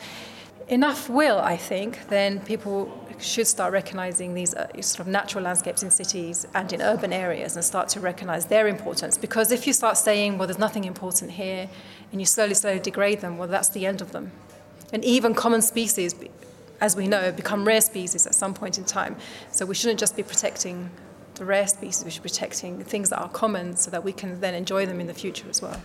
enough 0.67 1.09
will, 1.09 1.39
I 1.39 1.57
think, 1.57 2.07
then 2.09 2.39
people 2.41 3.01
should 3.19 3.47
start 3.47 3.71
recognizing 3.71 4.33
these 4.33 4.53
uh, 4.53 4.67
sort 4.81 4.99
of 4.99 5.07
natural 5.07 5.43
landscapes 5.43 5.83
in 5.83 5.89
cities 5.89 6.45
and 6.53 6.71
in 6.73 6.81
urban 6.81 7.13
areas 7.13 7.55
and 7.55 7.63
start 7.63 7.87
to 7.89 7.99
recognize 7.99 8.45
their 8.47 8.67
importance. 8.67 9.17
Because 9.17 9.51
if 9.51 9.65
you 9.67 9.73
start 9.73 9.97
saying, 9.97 10.37
well, 10.37 10.47
there's 10.47 10.59
nothing 10.59 10.83
important 10.83 11.31
here, 11.31 11.69
and 12.11 12.21
you 12.21 12.25
slowly, 12.25 12.53
slowly 12.53 12.79
degrade 12.79 13.21
them, 13.21 13.37
well, 13.37 13.47
that's 13.47 13.69
the 13.69 13.85
end 13.85 14.01
of 14.01 14.11
them. 14.11 14.31
And 14.91 15.03
even 15.03 15.33
common 15.33 15.61
species, 15.61 16.15
as 16.81 16.95
we 16.95 17.07
know, 17.07 17.31
become 17.31 17.65
rare 17.65 17.81
species 17.81 18.27
at 18.27 18.35
some 18.35 18.53
point 18.53 18.77
in 18.77 18.85
time. 18.85 19.15
So 19.51 19.65
we 19.65 19.75
shouldn't 19.75 19.99
just 19.99 20.15
be 20.15 20.23
protecting 20.23 20.89
the 21.35 21.45
rare 21.45 21.67
species, 21.67 22.05
we 22.05 22.11
should 22.11 22.23
be 22.23 22.29
protecting 22.29 22.81
things 22.83 23.09
that 23.09 23.19
are 23.19 23.27
common 23.29 23.75
so 23.75 23.91
that 23.91 24.03
we 24.05 24.13
can 24.13 24.39
then 24.39 24.53
enjoy 24.53 24.85
them 24.85 25.01
in 25.01 25.07
the 25.07 25.13
future 25.13 25.47
as 25.49 25.61
well. 25.61 25.81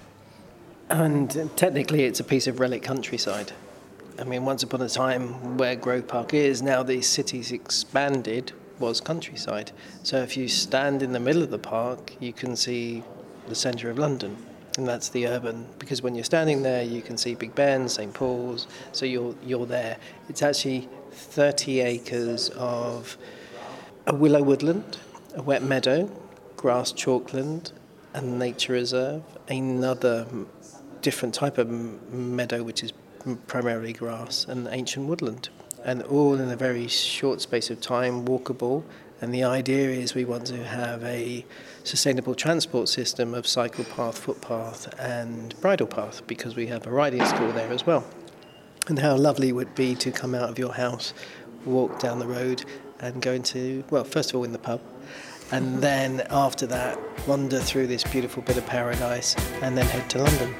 And 0.88 1.50
technically, 1.56 2.04
it's 2.04 2.20
a 2.20 2.24
piece 2.24 2.46
of 2.46 2.60
relic 2.60 2.82
countryside. 2.82 3.52
I 4.20 4.24
mean, 4.24 4.44
once 4.44 4.62
upon 4.62 4.82
a 4.82 4.88
time, 4.88 5.56
where 5.56 5.74
Grove 5.74 6.06
Park 6.06 6.34
is, 6.34 6.60
now 6.60 6.82
the 6.82 7.00
city's 7.00 7.52
expanded, 7.52 8.52
was 8.78 9.00
countryside. 9.00 9.72
So 10.02 10.18
if 10.18 10.36
you 10.36 10.46
stand 10.46 11.02
in 11.02 11.12
the 11.12 11.20
middle 11.20 11.42
of 11.42 11.50
the 11.50 11.58
park, 11.58 12.12
you 12.20 12.34
can 12.34 12.54
see 12.54 13.02
the 13.48 13.54
centre 13.54 13.88
of 13.88 13.98
London. 13.98 14.36
And 14.76 14.86
that's 14.86 15.08
the 15.08 15.26
urban, 15.26 15.66
because 15.78 16.02
when 16.02 16.14
you're 16.14 16.24
standing 16.24 16.62
there, 16.62 16.82
you 16.82 17.00
can 17.00 17.16
see 17.16 17.34
Big 17.34 17.54
Ben, 17.54 17.88
St 17.88 18.12
Paul's, 18.12 18.66
so 18.92 19.06
you're, 19.06 19.34
you're 19.42 19.64
there. 19.64 19.96
It's 20.28 20.42
actually 20.42 20.86
30 21.12 21.80
acres 21.80 22.50
of 22.50 23.16
a 24.06 24.14
willow 24.14 24.42
woodland, 24.42 24.98
a 25.34 25.42
wet 25.42 25.62
meadow, 25.62 26.10
grass 26.56 26.92
chalkland, 26.92 27.72
a 28.12 28.20
nature 28.20 28.74
reserve, 28.74 29.22
another 29.48 30.26
different 31.00 31.34
type 31.34 31.56
of 31.56 31.70
meadow, 31.70 32.62
which 32.62 32.82
is 32.82 32.92
primarily 33.46 33.92
grass 33.92 34.46
and 34.46 34.68
ancient 34.70 35.06
woodland, 35.06 35.48
and 35.84 36.02
all 36.02 36.34
in 36.34 36.50
a 36.50 36.56
very 36.56 36.88
short 36.88 37.40
space 37.40 37.70
of 37.70 37.80
time, 37.80 38.24
walkable. 38.24 38.82
And 39.22 39.34
the 39.34 39.44
idea 39.44 39.90
is 39.90 40.14
we 40.14 40.24
want 40.24 40.46
to 40.46 40.64
have 40.64 41.04
a 41.04 41.44
sustainable 41.84 42.34
transport 42.34 42.88
system 42.88 43.34
of 43.34 43.46
cycle 43.46 43.84
path, 43.84 44.18
footpath, 44.18 44.94
and 44.98 45.58
bridle 45.60 45.86
path 45.86 46.26
because 46.26 46.56
we 46.56 46.66
have 46.68 46.86
a 46.86 46.90
riding 46.90 47.24
school 47.26 47.52
there 47.52 47.70
as 47.70 47.86
well. 47.86 48.04
And 48.88 48.98
how 48.98 49.16
lovely 49.16 49.50
it 49.50 49.52
would 49.52 49.74
be 49.74 49.94
to 49.96 50.10
come 50.10 50.34
out 50.34 50.48
of 50.48 50.58
your 50.58 50.72
house, 50.72 51.12
walk 51.66 51.98
down 51.98 52.18
the 52.18 52.26
road, 52.26 52.64
and 52.98 53.20
go 53.20 53.32
into, 53.32 53.84
well, 53.90 54.04
first 54.04 54.30
of 54.30 54.36
all, 54.36 54.44
in 54.44 54.52
the 54.52 54.58
pub, 54.58 54.80
and 55.52 55.82
then 55.82 56.26
after 56.30 56.66
that, 56.66 56.98
wander 57.26 57.58
through 57.58 57.88
this 57.88 58.04
beautiful 58.04 58.42
bit 58.42 58.56
of 58.56 58.66
paradise, 58.66 59.34
and 59.62 59.76
then 59.76 59.86
head 59.86 60.08
to 60.10 60.18
London. 60.18 60.54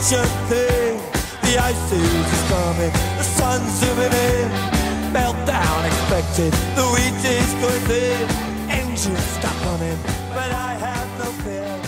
Truncheon 0.00 0.48
thing. 0.48 0.96
The 1.42 1.58
ice 1.58 1.92
is 1.92 2.42
coming, 2.48 2.92
the 3.18 3.22
sun's 3.22 3.80
zooming 3.80 4.12
in. 4.12 4.50
Meltdown 5.12 5.86
expected, 5.86 6.52
the 6.76 6.86
wheat 6.92 7.24
is 7.24 7.52
going 7.60 7.80
thin. 7.86 8.28
Engines 8.70 9.18
stop 9.18 9.64
running, 9.66 9.98
but 10.30 10.52
I 10.52 10.74
have 10.74 11.18
no 11.18 11.30
fear. 11.42 11.80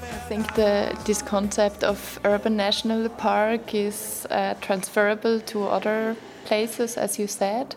I 0.00 0.30
think 0.30 0.54
the, 0.54 0.96
this 1.06 1.22
concept 1.22 1.82
of 1.82 2.20
urban 2.24 2.54
national 2.54 3.08
park 3.08 3.74
is 3.74 4.26
uh, 4.30 4.54
transferable 4.60 5.40
to 5.40 5.64
other 5.64 6.16
places, 6.44 6.98
as 6.98 7.18
you 7.18 7.26
said. 7.26 7.74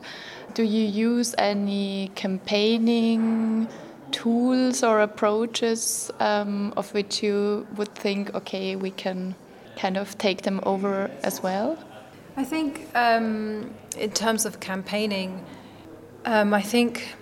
Do 0.54 0.64
you 0.64 0.86
use 0.86 1.34
any 1.38 2.12
campaigning 2.16 3.70
tools 4.12 4.84
or 4.84 5.02
approaches 5.02 6.12
um, 6.20 6.74
of 6.78 6.94
which 6.94 7.24
you 7.24 7.68
would 7.76 7.94
think, 7.96 8.34
okay, 8.36 8.76
we 8.76 8.92
can 8.92 9.36
kind 9.76 9.98
of 9.98 10.18
take 10.18 10.44
them 10.44 10.60
over 10.64 11.10
as 11.24 11.42
well? 11.42 11.78
I 12.38 12.44
think, 12.44 12.88
um, 12.96 13.74
in 13.98 14.12
terms 14.12 14.46
of 14.46 14.60
campaigning, 14.60 15.44
um, 16.26 16.54
I 16.54 16.62
think 16.62 17.16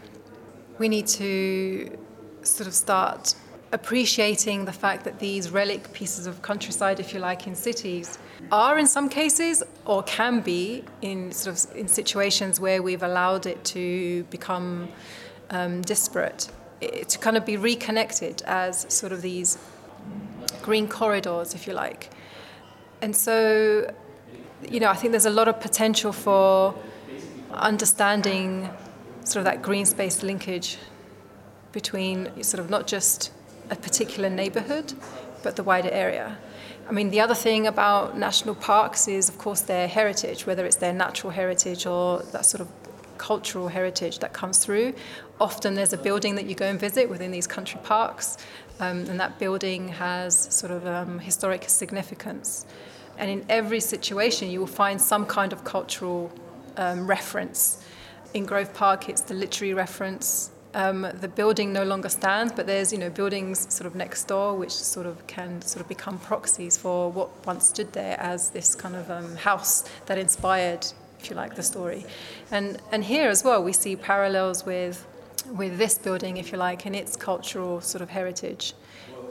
we 0.77 0.88
need 0.89 1.08
to 1.08 1.98
sort 2.43 2.67
of 2.67 2.74
start 2.74 3.36
appreciating 3.72 4.65
the 4.65 4.72
fact 4.72 5.03
that 5.03 5.19
these 5.19 5.51
relic 5.51 5.93
pieces 5.93 6.25
of 6.25 6.41
countryside, 6.41 7.00
if 7.00 7.13
you 7.13 7.19
like, 7.19 7.48
in 7.48 7.55
cities, 7.55 8.17
are 8.51 8.79
in 8.79 8.88
some 8.88 9.10
cases 9.10 9.63
or 9.86 10.01
can 10.03 10.39
be 10.39 10.84
in 11.01 11.31
sort 11.31 11.55
of 11.55 11.75
in 11.75 11.88
situations 11.88 12.60
where 12.60 12.81
we've 12.81 13.03
allowed 13.03 13.46
it 13.46 13.63
to 13.63 14.24
become 14.25 14.89
um, 15.51 15.81
disparate, 15.81 16.50
to 16.81 17.17
kind 17.19 17.38
of 17.38 17.45
be 17.45 17.57
reconnected 17.57 18.41
as 18.43 18.86
sort 18.93 19.12
of 19.12 19.21
these 19.21 19.57
green 20.62 20.88
corridors, 20.88 21.53
if 21.53 21.67
you 21.67 21.74
like. 21.74 22.09
And 23.01 23.15
so, 23.15 23.93
you 24.69 24.79
know, 24.79 24.89
I 24.89 24.93
think 24.93 25.12
there's 25.12 25.25
a 25.25 25.29
lot 25.31 25.48
of 25.48 25.59
potential 25.59 26.12
for 26.12 26.75
understanding 27.51 28.69
sort 29.24 29.38
of 29.38 29.45
that 29.45 29.62
green 29.62 29.86
space 29.86 30.24
linkage 30.24 30.77
between 31.71 32.43
sort 32.43 32.59
of 32.59 32.69
not 32.69 32.88
just 32.88 33.31
a 33.69 33.75
particular 33.75 34.29
neighborhood, 34.29 34.93
but 35.43 35.55
the 35.55 35.63
wider 35.63 35.89
area. 35.89 36.38
I 36.89 36.91
mean, 36.91 37.12
the 37.12 37.21
other 37.21 37.36
thing 37.36 37.67
about 37.67 38.17
national 38.17 38.55
parks 38.55 39.07
is, 39.07 39.29
of 39.29 39.38
course, 39.38 39.62
their 39.62 39.88
heritage, 39.88 40.48
whether 40.48 40.65
it's 40.65 40.77
their 40.77 40.93
natural 40.93 41.31
heritage 41.31 41.86
or 41.86 42.24
that 42.31 42.45
sort 42.45 42.62
of 42.62 42.78
cultural 43.20 43.68
heritage 43.68 44.20
that 44.20 44.34
comes 44.34 44.58
through. 44.58 44.96
Often 45.40 45.76
there's 45.76 45.94
a 45.94 45.98
building 45.98 46.36
that 46.36 46.46
you 46.46 46.56
go 46.56 46.66
and 46.66 46.80
visit 46.80 47.08
within 47.10 47.32
these 47.32 47.46
country 47.46 47.80
parks, 47.84 48.38
um, 48.80 49.06
and 49.10 49.20
that 49.20 49.38
building 49.38 49.90
has 49.90 50.36
sort 50.54 50.72
of 50.72 50.88
um, 50.88 51.20
historic 51.20 51.70
significance. 51.70 52.66
And 53.20 53.30
in 53.30 53.46
every 53.50 53.82
situation, 53.82 54.50
you 54.50 54.60
will 54.62 54.68
find 54.68 55.00
some 55.00 55.26
kind 55.26 55.54
of 55.54 55.64
cultural 55.64 56.32
um, 56.78 57.06
reference. 57.06 57.84
In 58.34 58.46
Grove 58.46 58.74
Park, 58.74 59.10
it's 59.10 59.22
the 59.22 59.34
literary 59.34 59.74
reference. 59.74 60.52
Um, 60.74 61.08
the 61.20 61.28
building 61.28 61.74
no 61.74 61.84
longer 61.84 62.10
stands, 62.10 62.54
but 62.54 62.68
there's 62.68 62.94
you 62.94 63.00
know 63.00 63.10
buildings 63.10 63.74
sort 63.74 63.88
of 63.88 63.96
next 63.96 64.26
door 64.26 64.56
which 64.56 64.72
sort 64.72 65.08
of 65.08 65.26
can 65.26 65.62
sort 65.64 65.82
of 65.82 65.88
become 65.88 66.20
proxies 66.20 66.78
for 66.78 67.12
what 67.12 67.30
once 67.46 67.70
stood 67.70 67.92
there 67.94 68.20
as 68.20 68.52
this 68.52 68.76
kind 68.76 68.96
of 68.96 69.10
um, 69.10 69.36
house 69.36 69.84
that 70.06 70.20
inspired, 70.20 70.86
if 71.20 71.30
you 71.30 71.36
like, 71.36 71.56
the 71.56 71.64
story. 71.64 72.06
And 72.52 72.82
and 72.92 73.04
here 73.04 73.30
as 73.30 73.44
well, 73.44 73.64
we 73.64 73.74
see 73.74 73.96
parallels 73.96 74.66
with 74.66 75.06
with 75.52 75.78
this 75.78 75.98
building, 75.98 76.38
if 76.38 76.52
you 76.52 76.58
like, 76.58 76.86
and 76.86 76.96
its 76.96 77.16
cultural 77.16 77.82
sort 77.82 78.02
of 78.02 78.10
heritage, 78.10 78.74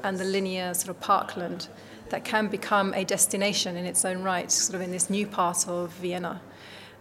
and 0.02 0.18
the 0.18 0.24
linear 0.24 0.74
sort 0.74 0.90
of 0.90 1.00
parkland 1.00 1.68
that 2.10 2.24
can 2.24 2.48
become 2.48 2.94
a 2.94 3.04
destination 3.04 3.76
in 3.76 3.84
its 3.84 4.04
own 4.04 4.22
right, 4.22 4.50
sort 4.50 4.74
of 4.74 4.80
in 4.80 4.90
this 4.90 5.10
new 5.10 5.26
part 5.26 5.68
of 5.68 5.90
Vienna. 5.92 6.40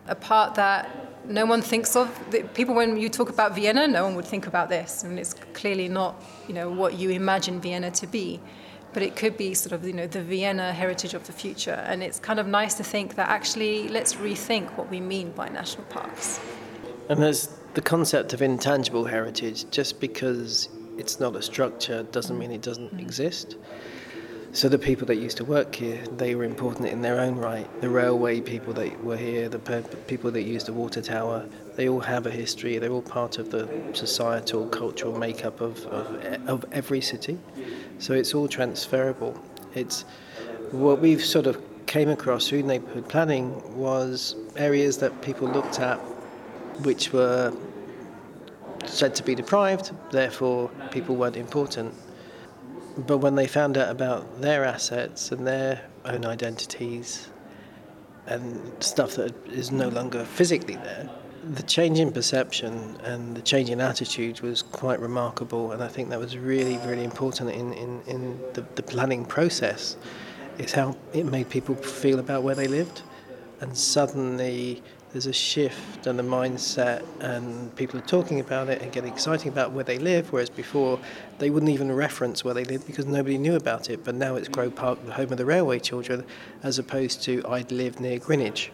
A 0.08 0.16
part 0.16 0.56
that 0.56 0.90
no 1.26 1.46
one 1.46 1.62
thinks 1.62 1.96
of. 1.96 2.10
People, 2.54 2.76
when 2.76 2.98
you 2.98 3.10
talk 3.10 3.30
about 3.30 3.56
Vienna, 3.56 3.88
no 3.88 4.04
one 4.06 4.16
would 4.16 4.26
think 4.26 4.48
about 4.48 4.70
this. 4.70 5.04
Mean, 5.04 5.18
it's 5.18 5.34
clearly 5.54 5.90
not, 5.90 6.22
you 6.48 6.54
know, 6.54 6.70
what 6.70 6.94
you 6.94 7.10
imagine 7.10 7.60
Vienna 7.60 7.92
to 7.92 8.08
be. 8.08 8.40
But 8.98 9.04
it 9.04 9.16
could 9.16 9.38
be 9.38 9.54
sort 9.54 9.74
of, 9.74 9.86
you 9.86 9.94
know, 9.94 10.08
the 10.08 10.24
Vienna 10.24 10.74
heritage 10.74 11.14
of 11.14 11.28
the 11.28 11.32
future. 11.32 11.84
And 11.86 12.02
it's 12.02 12.20
kind 12.20 12.40
of 12.40 12.48
nice 12.48 12.74
to 12.78 12.84
think 12.84 13.14
that 13.14 13.30
actually 13.30 13.88
let's 13.90 14.16
rethink 14.16 14.76
what 14.76 14.90
we 14.90 15.00
mean 15.00 15.30
by 15.34 15.50
national 15.50 15.84
parks. 15.84 16.40
And 17.08 17.22
there's 17.22 17.56
the 17.76 17.82
concept 17.84 18.34
of 18.34 18.42
intangible 18.42 19.06
heritage. 19.06 19.70
Just 19.70 20.00
because 20.00 20.70
it's 20.98 21.20
not 21.20 21.36
a 21.36 21.44
structure 21.44 22.02
doesn't 22.12 22.40
mean 22.40 22.50
it 22.50 22.64
doesn't 22.64 22.88
mm-hmm. 22.88 23.00
exist. 23.00 23.56
So 24.52 24.68
the 24.68 24.80
people 24.80 25.06
that 25.06 25.18
used 25.18 25.38
to 25.38 25.46
work 25.46 25.76
here, 25.76 26.04
they 26.18 26.34
were 26.34 26.44
important 26.44 26.88
in 26.88 27.04
their 27.04 27.20
own 27.20 27.36
right. 27.36 27.70
The 27.82 27.90
railway 27.90 28.42
people 28.42 28.74
that 28.74 29.04
were 29.04 29.16
here, 29.16 29.48
the 29.48 29.60
people 30.08 30.32
that 30.32 30.42
used 30.42 30.66
the 30.66 30.74
water 30.74 31.04
tower, 31.04 31.46
they 31.78 31.88
all 31.88 32.00
have 32.00 32.26
a 32.26 32.32
history. 32.32 32.80
They're 32.80 32.92
all 32.92 33.04
part 33.04 33.38
of 33.38 33.52
the 33.52 33.70
societal, 33.94 34.68
cultural 34.68 35.18
makeup 35.18 35.62
of, 35.62 35.86
of, 35.86 36.50
of 36.50 36.66
every 36.72 37.02
city. 37.02 37.38
So 38.00 38.14
it's 38.14 38.34
all 38.34 38.48
transferable. 38.48 39.40
It's 39.76 40.02
what 40.72 41.00
we've 41.00 41.24
sort 41.24 41.46
of 41.46 41.62
came 41.86 42.10
across 42.10 42.50
through 42.50 42.64
neighbourhood 42.64 43.08
planning 43.08 43.78
was 43.78 44.36
areas 44.56 44.98
that 44.98 45.22
people 45.22 45.48
looked 45.48 45.80
at 45.80 45.98
which 46.82 47.14
were 47.14 47.54
said 48.86 49.14
to 49.16 49.24
be 49.24 49.36
deprived, 49.36 49.92
therefore 50.12 50.72
people 50.90 51.16
weren't 51.16 51.38
important. 51.38 51.94
But 52.98 53.20
when 53.20 53.36
they 53.36 53.46
found 53.46 53.78
out 53.78 53.92
about 53.92 54.42
their 54.42 54.66
assets 54.66 55.32
and 55.32 55.46
their 55.46 55.84
own 56.06 56.26
identities 56.26 57.30
and 58.26 58.84
stuff 58.84 59.16
that 59.16 59.36
is 59.48 59.72
no 59.72 59.90
longer 59.90 60.26
physically 60.26 60.76
there, 60.78 61.10
the 61.54 61.64
change 61.64 62.00
in 62.00 62.12
perception 62.12 62.98
and 63.04 63.36
the 63.36 63.42
change 63.42 63.70
in 63.70 63.80
attitude 63.80 64.42
was 64.42 64.62
quite 64.62 65.00
remarkable. 65.00 65.72
And 65.72 65.84
I 65.84 65.88
think 65.88 66.10
that 66.10 66.20
was 66.20 66.38
really, 66.38 66.78
really 66.80 67.04
important 67.04 67.52
in, 67.52 67.74
in, 67.74 68.02
in 68.08 68.40
the, 68.54 68.66
the 68.76 68.84
planning 68.84 69.26
process, 69.26 69.98
is 70.58 70.74
how 70.74 70.96
it 71.14 71.26
made 71.26 71.50
people 71.50 71.76
feel 71.76 72.20
about 72.20 72.44
where 72.44 72.56
they 72.56 72.68
lived. 72.68 73.02
And 73.62 73.76
suddenly 73.78 74.84
there's 75.12 75.26
a 75.26 75.34
shift 75.34 76.06
in 76.06 76.18
the 76.18 76.24
mindset 76.24 77.04
and 77.22 77.74
people 77.76 77.98
are 77.98 78.04
talking 78.06 78.40
about 78.40 78.68
it 78.68 78.82
and 78.82 78.92
getting 78.92 79.12
excited 79.12 79.48
about 79.48 79.72
where 79.72 79.86
they 79.86 79.98
live 79.98 80.34
whereas 80.34 80.50
before 80.50 81.00
they 81.40 81.50
wouldn't 81.50 81.72
even 81.72 81.90
reference 81.92 82.44
where 82.44 82.54
they 82.54 82.66
lived 82.66 82.86
because 82.86 83.06
nobody 83.06 83.38
knew 83.38 83.56
about 83.56 83.90
it 83.90 84.04
but 84.04 84.14
now 84.14 84.36
it's 84.36 84.50
Grove 84.50 84.76
Park 84.76 85.04
the 85.06 85.14
home 85.14 85.32
of 85.32 85.38
the 85.38 85.46
railway 85.46 85.80
children 85.80 86.26
as 86.62 86.78
opposed 86.78 87.24
to 87.24 87.42
I'd 87.48 87.72
live 87.72 88.02
near 88.02 88.20
Greenwich 88.20 88.70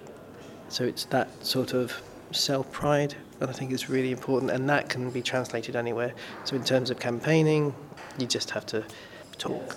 so 0.69 0.83
it's 0.83 1.05
that 1.05 1.45
sort 1.45 1.73
of 1.73 2.01
self 2.33 2.71
pride 2.71 3.15
that 3.39 3.49
I 3.49 3.51
think 3.53 3.71
is 3.71 3.89
really 3.89 4.11
important 4.11 4.51
and 4.51 4.69
that 4.69 4.89
can 4.89 5.09
be 5.09 5.21
translated 5.21 5.75
anywhere 5.75 6.13
so 6.43 6.55
in 6.55 6.63
terms 6.63 6.89
of 6.89 6.99
campaigning 6.99 7.73
you 8.17 8.25
just 8.25 8.51
have 8.51 8.65
to 8.67 8.83
talk 9.37 9.75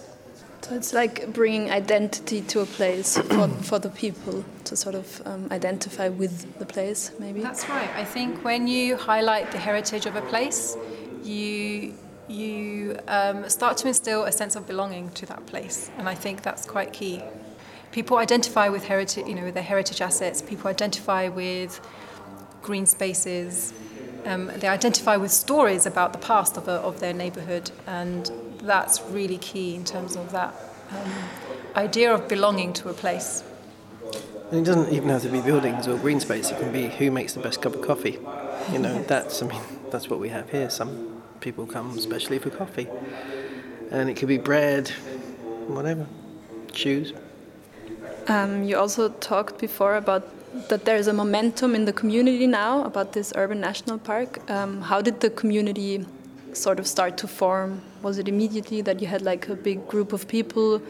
so 0.67 0.75
it's 0.75 0.93
like 0.93 1.33
bringing 1.33 1.71
identity 1.71 2.41
to 2.43 2.59
a 2.59 2.67
place 2.67 3.17
for, 3.17 3.47
for 3.63 3.79
the 3.79 3.89
people 3.89 4.45
to 4.65 4.75
sort 4.75 4.97
of 4.97 5.23
um, 5.25 5.47
identify 5.53 6.09
with 6.09 6.59
the 6.59 6.67
place, 6.67 7.13
maybe. 7.21 7.41
That's 7.41 7.69
right. 7.69 7.89
I 7.95 8.03
think 8.03 8.43
when 8.43 8.67
you 8.67 8.97
highlight 8.97 9.53
the 9.53 9.59
heritage 9.59 10.07
of 10.07 10.17
a 10.17 10.23
place, 10.23 10.77
you 11.23 11.95
you 12.29 12.99
um, 13.07 13.49
start 13.49 13.77
to 13.77 13.87
instill 13.87 14.25
a 14.25 14.33
sense 14.33 14.57
of 14.57 14.67
belonging 14.67 15.11
to 15.11 15.27
that 15.27 15.47
place, 15.47 15.89
and 15.99 16.09
I 16.09 16.17
think 16.17 16.43
that's 16.43 16.67
quite 16.67 16.93
key. 16.93 17.23
People 17.93 18.17
identify 18.17 18.69
with 18.69 18.85
heritage, 18.85 19.29
you 19.29 19.37
know, 19.37 19.45
with 19.45 19.55
their 19.55 19.63
heritage 19.63 20.01
assets. 20.01 20.43
People 20.43 20.69
identify 20.69 21.29
with 21.29 21.81
green 22.67 22.85
spaces. 22.85 23.73
Um, 24.27 24.51
they 24.59 24.67
identify 24.67 25.17
with 25.17 25.31
stories 25.31 25.87
about 25.87 26.13
the 26.13 26.19
past 26.19 26.57
of, 26.57 26.67
a, 26.67 26.79
of 26.89 26.99
their 26.99 27.15
neighbourhood, 27.15 27.71
and 27.87 28.31
that's 28.61 29.01
really 29.03 29.39
key 29.39 29.77
in 29.77 29.85
terms 29.85 30.17
of 30.17 30.33
that 30.33 30.53
um, 30.91 31.13
idea 31.77 32.13
of 32.13 32.29
belonging 32.29 32.73
to 32.75 32.89
a 32.89 32.93
place. 32.93 33.45
And 34.51 34.61
it 34.61 34.65
doesn't 34.65 34.93
even 34.93 35.09
have 35.09 35.23
to 35.23 35.29
be 35.29 35.41
buildings 35.41 35.87
or 35.87 35.97
green 35.97 36.21
space. 36.21 36.51
It 36.51 36.59
can 36.59 36.73
be 36.73 36.89
who 36.89 37.11
makes 37.11 37.35
the 37.35 37.41
best 37.41 37.63
cup 37.63 37.75
of 37.75 37.83
coffee. 37.83 38.19
You 38.73 38.81
know, 38.81 39.03
that's 39.03 39.43
I 39.43 39.47
mean 39.47 39.63
that's 39.91 40.11
what 40.11 40.19
we 40.19 40.29
have 40.31 40.51
here. 40.51 40.71
Some 40.71 41.23
people 41.41 41.67
come 41.67 41.97
especially 41.97 42.39
for 42.39 42.51
coffee, 42.51 42.89
and 43.91 44.11
it 44.11 44.15
could 44.17 44.29
be 44.29 44.39
bread, 44.39 44.89
whatever, 45.69 46.07
shoes. 46.73 47.13
Um, 48.29 48.65
you 48.65 48.77
also 48.77 49.09
talked 49.09 49.59
before 49.59 49.95
about 49.97 50.29
that 50.69 50.85
there 50.85 50.97
is 50.97 51.07
a 51.07 51.13
momentum 51.13 51.75
in 51.75 51.85
the 51.85 51.93
community 51.93 52.47
now 52.47 52.85
about 52.85 53.13
this 53.13 53.33
urban 53.37 53.61
national 53.61 53.99
park. 53.99 54.39
Um, 54.51 54.81
how 54.81 55.01
did 55.01 55.21
the 55.21 55.31
community 55.31 56.05
sort 56.53 56.79
of 56.79 56.87
start 56.87 57.17
to 57.19 57.29
form? 57.29 57.83
Was 58.03 58.19
it 58.19 58.29
immediately 58.29 58.81
that 58.83 59.01
you 59.01 59.07
had 59.07 59.23
like 59.23 59.49
a 59.49 59.55
big 59.55 59.87
group 59.89 60.13
of 60.13 60.27
people 60.27 60.81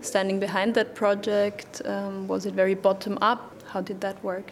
standing 0.00 0.40
behind 0.40 0.74
that 0.74 0.94
project? 0.94 1.82
Um, 1.84 2.26
was 2.26 2.46
it 2.46 2.54
very 2.54 2.74
bottom 2.74 3.18
up? 3.20 3.52
How 3.68 3.80
did 3.80 4.00
that 4.00 4.22
work? 4.24 4.50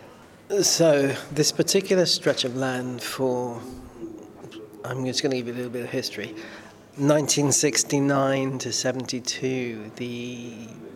So, 0.63 1.15
this 1.33 1.53
particular 1.53 2.07
stretch 2.07 2.45
of 2.45 2.57
land 2.57 3.03
for, 3.03 3.61
I'm 4.85 5.05
just 5.05 5.23
going 5.23 5.33
to 5.33 5.37
give 5.37 5.49
you 5.49 5.53
a 5.53 5.57
little 5.57 5.71
bit 5.71 5.85
of 5.85 5.91
history. 5.91 6.35
1969 6.97 8.59
to 8.59 8.73
72, 8.73 9.93
the 9.97 10.53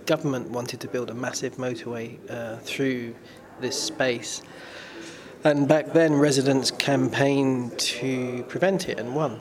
government 0.07 0.51
wanted 0.51 0.81
to 0.81 0.89
build 0.89 1.11
a 1.11 1.15
massive 1.15 1.57
motorway 1.57 2.19
uh, 2.31 2.57
through 2.59 3.15
this 3.63 3.81
space. 3.81 4.43
And 5.45 5.67
back 5.67 5.93
then, 5.93 6.15
residents 6.15 6.71
campaigned 6.71 7.79
to 7.79 8.45
prevent 8.49 8.89
it 8.89 8.99
and 8.99 9.15
won. 9.15 9.41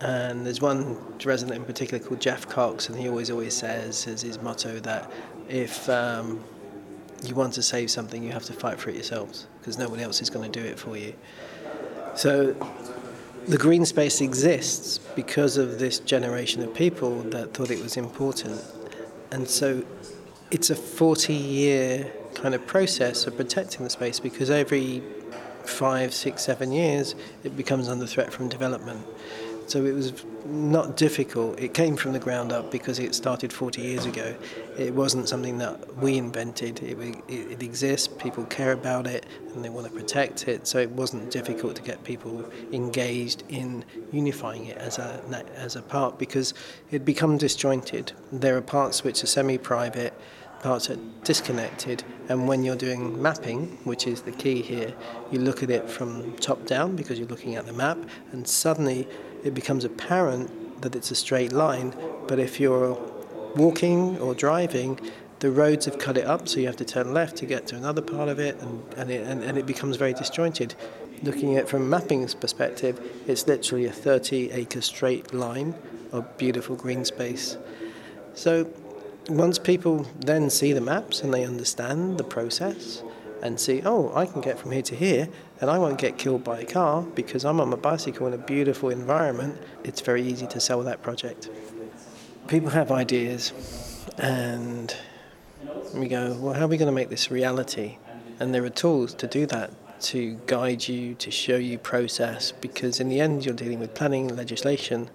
And 0.00 0.46
there's 0.46 0.60
one 0.60 0.96
resident 1.24 1.56
in 1.56 1.64
particular 1.64 2.02
called 2.02 2.20
Jeff 2.20 2.48
Cox, 2.48 2.88
and 2.88 2.98
he 2.98 3.08
always, 3.08 3.30
always 3.30 3.54
says 3.54 4.06
as 4.06 4.22
his 4.22 4.40
motto 4.40 4.80
that 4.80 5.10
if 5.48 5.88
um, 5.88 6.42
you 7.24 7.34
want 7.34 7.52
to 7.54 7.62
save 7.62 7.90
something, 7.90 8.22
you 8.22 8.30
have 8.30 8.44
to 8.44 8.52
fight 8.52 8.80
for 8.80 8.90
it 8.90 8.94
yourselves, 8.94 9.46
because 9.60 9.78
nobody 9.78 10.02
else 10.02 10.22
is 10.22 10.30
going 10.30 10.50
to 10.50 10.60
do 10.60 10.64
it 10.66 10.78
for 10.78 10.96
you. 10.96 11.14
So 12.14 12.54
the 13.46 13.58
green 13.58 13.84
space 13.84 14.20
exists 14.20 14.98
because 14.98 15.56
of 15.56 15.78
this 15.78 15.98
generation 16.00 16.62
of 16.62 16.74
people 16.74 17.22
that 17.24 17.54
thought 17.54 17.70
it 17.70 17.82
was 17.82 17.96
important. 17.96 18.60
And 19.30 19.48
so 19.48 19.84
it's 20.50 20.70
a 20.70 20.76
40 20.76 21.32
year 21.32 22.12
kind 22.34 22.54
of 22.54 22.66
process 22.66 23.26
of 23.26 23.36
protecting 23.36 23.84
the 23.84 23.90
space 23.90 24.20
because 24.20 24.50
every 24.50 25.02
five, 25.64 26.12
six, 26.12 26.42
seven 26.42 26.72
years 26.72 27.14
it 27.44 27.56
becomes 27.56 27.88
under 27.88 28.06
threat 28.06 28.32
from 28.32 28.48
development. 28.48 29.06
So 29.66 29.84
it 29.84 29.92
was 29.92 30.12
not 30.44 30.96
difficult. 30.96 31.58
It 31.58 31.72
came 31.72 31.96
from 31.96 32.12
the 32.12 32.18
ground 32.18 32.52
up 32.52 32.70
because 32.70 32.98
it 32.98 33.14
started 33.14 33.52
40 33.52 33.80
years 33.80 34.04
ago. 34.04 34.34
It 34.76 34.92
wasn't 34.92 35.28
something 35.28 35.58
that 35.58 35.96
we 35.96 36.18
invented. 36.18 36.82
It, 36.82 36.98
it, 36.98 37.52
it, 37.52 37.62
exists, 37.62 38.08
people 38.08 38.44
care 38.46 38.72
about 38.72 39.06
it, 39.06 39.24
and 39.54 39.64
they 39.64 39.70
want 39.70 39.86
to 39.86 39.92
protect 39.92 40.48
it. 40.48 40.66
So 40.66 40.78
it 40.78 40.90
wasn't 40.90 41.30
difficult 41.30 41.76
to 41.76 41.82
get 41.82 42.02
people 42.04 42.44
engaged 42.72 43.44
in 43.48 43.84
unifying 44.10 44.66
it 44.66 44.76
as 44.78 44.98
a, 44.98 45.22
as 45.56 45.76
a 45.76 45.82
part 45.82 46.18
because 46.18 46.54
it 46.90 47.04
become 47.04 47.38
disjointed. 47.38 48.12
There 48.30 48.56
are 48.56 48.62
parts 48.62 49.04
which 49.04 49.22
are 49.22 49.28
semi 49.28 49.58
private 49.58 50.12
parts 50.62 50.88
are 50.88 50.96
disconnected. 51.24 52.04
And 52.28 52.48
when 52.48 52.62
you're 52.62 52.76
doing 52.76 53.20
mapping, 53.20 53.78
which 53.84 54.06
is 54.06 54.22
the 54.22 54.32
key 54.32 54.62
here, 54.62 54.94
you 55.30 55.40
look 55.40 55.62
at 55.62 55.70
it 55.70 55.90
from 55.90 56.36
top 56.36 56.64
down 56.66 56.96
because 56.96 57.18
you're 57.18 57.28
looking 57.28 57.56
at 57.56 57.66
the 57.66 57.72
map, 57.72 57.98
and 58.30 58.46
suddenly 58.48 59.06
it 59.44 59.54
becomes 59.54 59.84
apparent 59.84 60.80
that 60.82 60.96
it's 60.96 61.10
a 61.10 61.14
straight 61.14 61.52
line. 61.52 61.94
But 62.26 62.38
if 62.38 62.58
you're 62.60 62.98
walking 63.56 64.18
or 64.18 64.34
driving, 64.34 64.98
the 65.40 65.50
roads 65.50 65.86
have 65.86 65.98
cut 65.98 66.16
it 66.16 66.24
up, 66.24 66.48
so 66.48 66.60
you 66.60 66.66
have 66.66 66.76
to 66.76 66.84
turn 66.84 67.12
left 67.12 67.36
to 67.38 67.46
get 67.46 67.66
to 67.66 67.76
another 67.76 68.00
part 68.00 68.28
of 68.28 68.38
it, 68.38 68.60
and, 68.60 68.94
and, 68.96 69.10
it, 69.10 69.26
and, 69.26 69.42
and 69.42 69.58
it 69.58 69.66
becomes 69.66 69.96
very 69.96 70.14
disjointed. 70.14 70.74
Looking 71.24 71.56
at 71.56 71.64
it 71.64 71.68
from 71.68 71.90
mapping's 71.90 72.34
perspective, 72.34 73.00
it's 73.26 73.46
literally 73.46 73.86
a 73.86 73.92
30 73.92 74.52
acre 74.52 74.80
straight 74.80 75.34
line 75.34 75.74
of 76.12 76.36
beautiful 76.36 76.76
green 76.76 77.04
space. 77.04 77.56
So 78.34 78.70
once 79.28 79.58
people 79.58 80.06
then 80.18 80.50
see 80.50 80.72
the 80.72 80.80
maps 80.80 81.22
and 81.22 81.32
they 81.32 81.44
understand 81.44 82.18
the 82.18 82.24
process 82.24 83.02
and 83.42 83.58
see, 83.58 83.82
oh, 83.84 84.12
I 84.14 84.26
can 84.26 84.40
get 84.40 84.58
from 84.58 84.70
here 84.70 84.82
to 84.82 84.94
here 84.94 85.28
and 85.60 85.70
I 85.70 85.78
won't 85.78 85.98
get 85.98 86.18
killed 86.18 86.44
by 86.44 86.60
a 86.60 86.64
car 86.64 87.02
because 87.02 87.44
I'm 87.44 87.60
on 87.60 87.70
my 87.70 87.76
bicycle 87.76 88.26
in 88.26 88.32
a 88.32 88.38
beautiful 88.38 88.90
environment, 88.90 89.60
it's 89.84 90.00
very 90.00 90.22
easy 90.22 90.46
to 90.48 90.60
sell 90.60 90.82
that 90.82 91.02
project. 91.02 91.50
People 92.48 92.70
have 92.70 92.90
ideas 92.90 93.52
and 94.18 94.94
we 95.94 96.08
go, 96.08 96.36
well, 96.40 96.54
how 96.54 96.64
are 96.64 96.68
we 96.68 96.76
going 96.76 96.86
to 96.86 96.92
make 96.92 97.08
this 97.08 97.30
reality? 97.30 97.98
And 98.40 98.54
there 98.54 98.64
are 98.64 98.70
tools 98.70 99.14
to 99.14 99.26
do 99.26 99.46
that, 99.46 99.70
to 100.02 100.40
guide 100.46 100.88
you, 100.88 101.14
to 101.14 101.30
show 101.30 101.56
you 101.56 101.78
process, 101.78 102.52
because 102.52 102.98
in 102.98 103.08
the 103.08 103.20
end, 103.20 103.44
you're 103.44 103.54
dealing 103.54 103.78
with 103.78 103.94
planning, 103.94 104.34
legislation, 104.34 105.10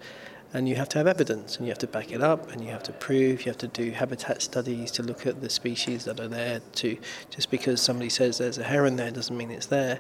and 0.54 0.68
you 0.68 0.76
have 0.76 0.90
to 0.90 0.98
have 0.98 1.08
evidence 1.08 1.58
and 1.58 1.66
you 1.66 1.72
have 1.72 1.80
to 1.80 1.88
back 1.88 2.12
it 2.12 2.22
up 2.22 2.52
and 2.52 2.64
you 2.64 2.70
have 2.70 2.84
to 2.84 2.94
prove 2.94 3.46
you 3.46 3.52
have 3.52 3.58
to 3.58 3.68
do 3.68 3.92
habitat 3.92 4.42
studies 4.42 4.92
to 4.92 5.04
look 5.04 5.26
at 5.26 5.42
the 5.42 5.50
species 5.50 6.06
that 6.06 6.20
are 6.20 6.28
there 6.28 6.62
to 6.74 6.98
just 7.30 7.52
because 7.52 7.82
somebody 7.82 8.10
says 8.10 8.38
there's 8.38 8.58
a 8.58 8.64
heron 8.64 8.96
there 8.96 9.12
doesn't 9.12 9.38
mean 9.38 9.52
it's 9.52 9.68
there. 9.68 10.00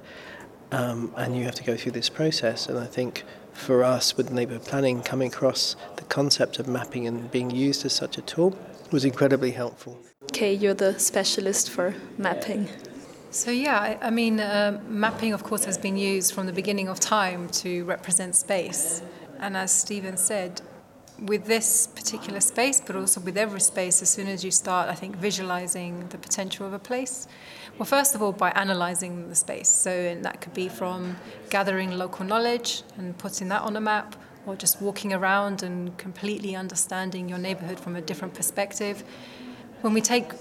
Um, 0.72 1.14
and 1.16 1.36
you 1.36 1.46
have 1.46 1.56
to 1.56 1.64
go 1.64 1.78
through 1.78 1.94
this 1.94 2.10
process 2.10 2.68
and 2.68 2.78
i 2.78 2.86
think 2.86 3.24
for 3.54 3.86
us 3.86 4.18
with 4.18 4.32
neighbourhood 4.32 4.66
planning 4.66 5.02
coming 5.02 5.30
across 5.30 5.78
the 5.96 6.04
concept 6.04 6.60
of 6.60 6.68
mapping 6.68 7.08
and 7.08 7.32
being 7.32 7.50
used 7.50 7.86
as 7.86 7.94
such 7.94 8.18
a 8.18 8.22
tool 8.22 8.58
was 8.92 9.06
incredibly 9.06 9.52
helpful. 9.52 9.98
Okay 10.26 10.54
you're 10.54 10.74
the 10.74 11.00
specialist 11.00 11.70
for 11.70 11.96
mapping. 12.18 12.68
So 13.32 13.52
yeah, 13.52 13.80
I, 13.80 14.08
I 14.08 14.10
mean, 14.10 14.40
uh, 14.40 14.82
mapping, 14.88 15.34
of 15.34 15.44
course, 15.44 15.66
has 15.66 15.78
been 15.78 15.98
used 15.98 16.34
from 16.34 16.46
the 16.46 16.54
beginning 16.54 16.88
of 16.88 17.00
time 17.00 17.50
to 17.50 17.84
represent 17.84 18.36
space. 18.36 19.02
And 19.39 19.56
as 19.56 19.71
Stephen 19.71 20.17
said, 20.17 20.62
with 21.19 21.45
this 21.45 21.88
particular 21.88 22.39
space, 22.39 22.80
but 22.80 22.95
also 22.95 23.19
with 23.21 23.38
every 23.38 23.60
space, 23.60 24.02
as 24.02 24.10
soon 24.10 24.28
as 24.28 24.43
you 24.43 24.52
start, 24.52 24.88
I 24.89 24.93
think, 24.93 25.15
visualizing 25.15 26.08
the 26.10 26.17
potential 26.17 26.65
of 26.65 26.73
a 26.73 26.80
place, 26.80 27.28
well, 27.78 27.86
first 27.86 28.15
of 28.15 28.21
all, 28.21 28.32
by 28.32 28.52
analyzing 28.52 29.30
the 29.30 29.36
space. 29.36 29.69
So 29.69 30.17
that 30.21 30.41
could 30.41 30.54
be 30.54 30.69
from 30.69 31.17
gathering 31.50 31.91
local 31.91 32.26
knowledge 32.26 32.84
and 32.97 33.17
putting 33.17 33.50
that 33.50 33.62
on 33.62 33.76
a 33.76 33.82
map, 33.82 34.15
or 34.45 34.56
just 34.56 34.82
walking 34.82 35.13
around 35.13 35.63
and 35.63 35.97
completely 35.97 36.56
understanding 36.56 37.28
your 37.28 37.38
neighborhood 37.38 37.80
from 37.80 37.95
a 37.95 38.02
different 38.02 38.34
perspective. 38.34 39.04
When 39.82 39.93
we 39.93 40.02
take 40.02 40.32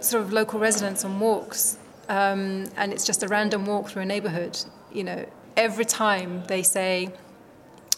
sort 0.00 0.22
of 0.22 0.32
local 0.32 0.58
residents 0.58 1.04
on 1.04 1.20
walks, 1.20 1.78
um, 2.08 2.66
and 2.76 2.92
it's 2.92 3.06
just 3.06 3.22
a 3.22 3.28
random 3.28 3.64
walk 3.66 3.88
through 3.90 4.02
a 4.02 4.06
neighborhood, 4.06 4.58
you 4.92 5.04
know, 5.04 5.24
every 5.56 5.84
time 5.84 6.42
they 6.48 6.62
say, 6.62 7.10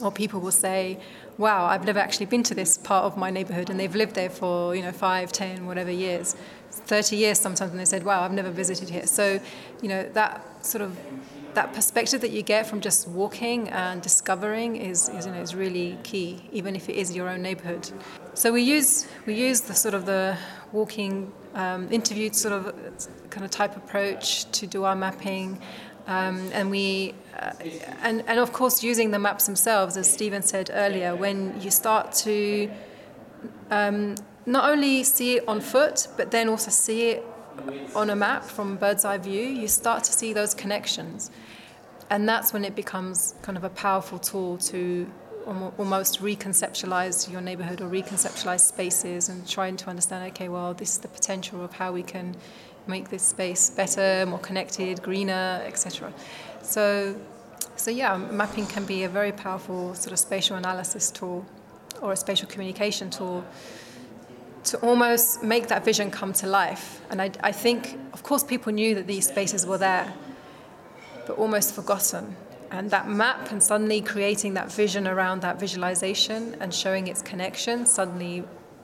or 0.01 0.11
people 0.11 0.41
will 0.41 0.53
say, 0.53 0.99
wow, 1.39 1.67
I've 1.67 1.85
never 1.85 1.99
actually 1.99 2.27
been 2.27 2.43
to 2.45 2.55
this 2.55 2.79
part 2.79 3.05
of 3.05 3.17
my 3.17 3.31
neighborhood, 3.31 3.71
and 3.71 3.79
they've 3.79 3.95
lived 3.95 4.15
there 4.15 4.31
for, 4.31 4.75
you 4.75 4.83
know, 4.83 4.93
five, 4.93 5.33
ten, 5.33 5.67
whatever 5.67 5.91
years, 5.91 6.37
30 6.71 7.17
years 7.17 7.39
sometimes, 7.39 7.71
and 7.71 7.79
they 7.81 7.85
said, 7.85 8.05
wow, 8.05 8.23
I've 8.23 8.33
never 8.33 8.51
visited 8.51 8.89
here. 8.89 9.07
So, 9.07 9.41
you 9.83 9.89
know, 9.89 10.09
that 10.15 10.65
sort 10.65 10.83
of 10.83 10.97
that 11.55 11.73
perspective 11.73 12.21
that 12.21 12.33
you 12.33 12.43
get 12.43 12.67
from 12.67 12.81
just 12.81 13.07
walking 13.09 13.69
and 13.69 14.03
discovering 14.03 14.77
is, 14.77 15.09
is, 15.11 15.25
you 15.25 15.33
know, 15.33 15.41
is 15.41 15.55
really 15.55 15.97
key, 16.03 16.49
even 16.53 16.75
if 16.75 16.89
it 16.89 16.97
is 16.97 17.15
your 17.15 17.29
own 17.29 17.43
neighborhood. 17.43 17.89
So 18.35 18.53
we 18.53 18.63
use 18.63 19.07
we 19.27 19.35
use 19.35 19.61
the 19.61 19.75
sort 19.75 19.95
of 19.95 20.05
the 20.05 20.37
walking 20.73 21.33
um, 21.55 21.91
interviewed 21.93 22.35
sort 22.35 22.53
of 22.53 22.75
kind 23.31 23.45
of 23.45 23.51
type 23.51 23.77
approach 23.77 24.51
to 24.53 24.67
do 24.67 24.85
our 24.85 24.97
mapping. 24.97 25.61
Um, 26.07 26.51
and 26.53 26.71
we, 26.71 27.15
uh, 27.39 27.53
and, 28.03 28.23
and 28.27 28.39
of 28.39 28.53
course, 28.53 28.83
using 28.83 29.11
the 29.11 29.19
maps 29.19 29.47
themselves, 29.47 29.97
as 29.97 30.13
Stephen 30.13 30.43
said 30.43 30.71
earlier, 30.73 31.17
when 31.17 31.59
you 31.61 31.71
start 31.71 32.13
to 32.13 32.71
um, 33.71 34.17
not 34.47 34.71
only 34.71 35.03
see 35.03 35.37
it 35.37 35.49
on 35.49 35.61
foot, 35.61 36.09
but 36.17 36.31
then 36.31 36.49
also 36.49 36.71
see 36.71 37.11
it 37.11 37.25
on 37.95 38.11
a 38.11 38.17
map 38.17 38.45
from 38.45 38.77
bird's 38.77 39.05
eye 39.05 39.19
view, 39.19 39.43
you 39.43 39.69
start 39.69 40.05
to 40.05 40.13
see 40.13 40.33
those 40.33 40.55
connections. 40.55 41.31
And 42.11 42.29
that's 42.29 42.53
when 42.53 42.65
it 42.65 42.75
becomes 42.75 43.35
kind 43.43 43.57
of 43.57 43.65
a 43.65 43.71
powerful 43.71 44.19
tool 44.19 44.59
to 44.59 45.11
almost 45.47 46.23
reconceptualize 46.23 47.31
your 47.31 47.41
neighborhood 47.41 47.81
or 47.81 47.89
reconceptualize 47.89 48.61
spaces 48.61 49.29
and 49.29 49.47
trying 49.47 49.77
to 49.77 49.91
understand 49.91 50.27
okay 50.33 50.49
well 50.49 50.73
this 50.73 50.93
is 50.93 50.99
the 50.99 51.09
potential 51.09 51.63
of 51.63 51.75
how 51.75 51.93
we 51.93 52.03
can 52.03 52.35
make 52.87 53.09
this 53.09 53.23
space 53.23 53.71
better, 53.71 54.27
more 54.27 54.39
connected, 54.39 55.03
greener, 55.03 55.63
etc. 55.65 56.13
So, 56.63 57.19
so 57.77 57.91
yeah, 57.91 58.17
mapping 58.17 58.67
can 58.67 58.85
be 58.85 59.05
a 59.05 59.09
very 59.09 59.33
powerful 59.33 59.95
sort 59.95 60.13
of 60.13 60.19
spatial 60.19 60.57
analysis 60.57 61.11
tool 61.11 61.47
or 62.03 62.13
a 62.13 62.17
spatial 62.17 62.49
communication 62.49 63.11
tool 63.11 63.45
to 64.65 64.79
almost 64.79 65.43
make 65.43 65.69
that 65.69 65.85
vision 65.85 66.11
come 66.11 66.33
to 66.33 66.47
life. 66.47 67.01
And 67.11 67.21
I, 67.21 67.31
I 67.43 67.53
think, 67.53 67.99
of 68.13 68.23
course, 68.23 68.43
people 68.43 68.73
knew 68.73 68.95
that 68.95 69.07
these 69.07 69.29
spaces 69.29 69.67
were 69.67 69.79
there, 69.79 70.13
but 71.27 71.37
almost 71.39 71.75
forgotten. 71.75 72.37
And 72.71 72.91
that 72.91 73.09
map 73.09 73.53
and 73.53 73.63
suddenly 73.63 74.01
creating 74.01 74.55
that 74.55 74.73
vision 74.73 75.07
around 75.07 75.43
that 75.43 75.61
visualization 75.61 76.57
and 76.61 76.75
showing 76.75 77.07
its 77.07 77.23
connection 77.23 77.87
suddenly 77.87 78.43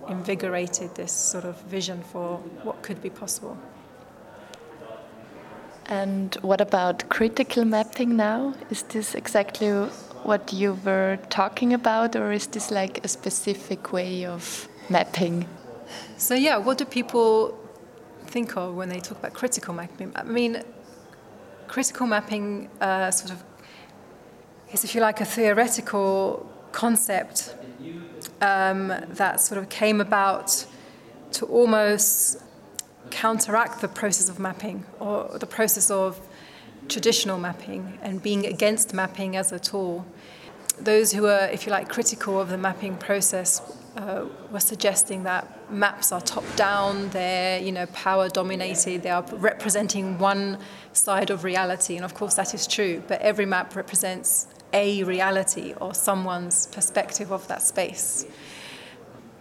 invigorated 0.08 0.94
this 0.94 1.12
sort 1.12 1.44
of 1.44 1.60
vision 1.62 2.02
for 2.02 2.38
what 2.62 2.82
could 2.82 3.02
be 3.02 3.10
possible. 3.10 3.56
And 5.90 6.36
what 6.42 6.60
about 6.60 7.08
critical 7.08 7.64
mapping 7.64 8.16
now? 8.16 8.54
Is 8.70 8.84
this 8.84 9.16
exactly 9.16 9.70
what 10.22 10.52
you 10.52 10.78
were 10.84 11.18
talking 11.30 11.72
about, 11.72 12.14
or 12.14 12.30
is 12.30 12.46
this 12.46 12.70
like 12.70 13.04
a 13.04 13.08
specific 13.08 13.92
way 13.92 14.24
of 14.24 14.68
mapping? 14.88 15.48
So, 16.16 16.34
yeah, 16.34 16.58
what 16.58 16.78
do 16.78 16.84
people 16.84 17.58
think 18.26 18.56
of 18.56 18.76
when 18.76 18.88
they 18.88 19.00
talk 19.00 19.18
about 19.18 19.34
critical 19.34 19.74
mapping? 19.74 20.12
I 20.14 20.22
mean, 20.22 20.62
critical 21.66 22.06
mapping 22.06 22.68
uh, 22.80 23.10
sort 23.10 23.32
of 23.32 23.42
is, 24.72 24.84
if 24.84 24.94
you 24.94 25.00
like, 25.00 25.20
a 25.20 25.24
theoretical 25.24 26.48
concept 26.70 27.56
um, 28.40 28.92
that 29.08 29.40
sort 29.40 29.58
of 29.58 29.68
came 29.68 30.00
about 30.00 30.66
to 31.32 31.46
almost 31.46 32.38
counteract 33.10 33.80
the 33.80 33.88
process 33.88 34.28
of 34.28 34.38
mapping 34.38 34.84
or 34.98 35.38
the 35.38 35.46
process 35.46 35.90
of 35.90 36.20
traditional 36.88 37.38
mapping 37.38 37.98
and 38.02 38.22
being 38.22 38.46
against 38.46 38.92
mapping 38.94 39.36
as 39.36 39.52
a 39.52 39.58
tool. 39.58 40.06
those 40.78 41.12
who 41.12 41.26
are, 41.26 41.46
if 41.48 41.66
you 41.66 41.72
like, 41.72 41.88
critical 41.88 42.40
of 42.40 42.48
the 42.48 42.56
mapping 42.56 42.96
process 42.96 43.60
uh, 43.96 44.24
were 44.50 44.60
suggesting 44.60 45.24
that 45.24 45.70
maps 45.70 46.12
are 46.12 46.20
top 46.20 46.44
down, 46.56 47.08
they're 47.10 47.60
you 47.60 47.72
know 47.72 47.86
power 47.86 48.28
dominated, 48.28 49.02
they 49.02 49.10
are 49.10 49.24
representing 49.32 50.18
one 50.18 50.58
side 50.92 51.30
of 51.30 51.44
reality, 51.44 51.96
and 51.96 52.04
of 52.04 52.14
course 52.14 52.34
that 52.34 52.54
is 52.54 52.66
true. 52.66 53.02
But 53.06 53.20
every 53.20 53.46
map 53.46 53.76
represents 53.76 54.46
a 54.72 55.02
reality 55.04 55.74
or 55.80 55.94
someone's 55.94 56.68
perspective 56.68 57.32
of 57.32 57.46
that 57.48 57.62
space. 57.62 58.26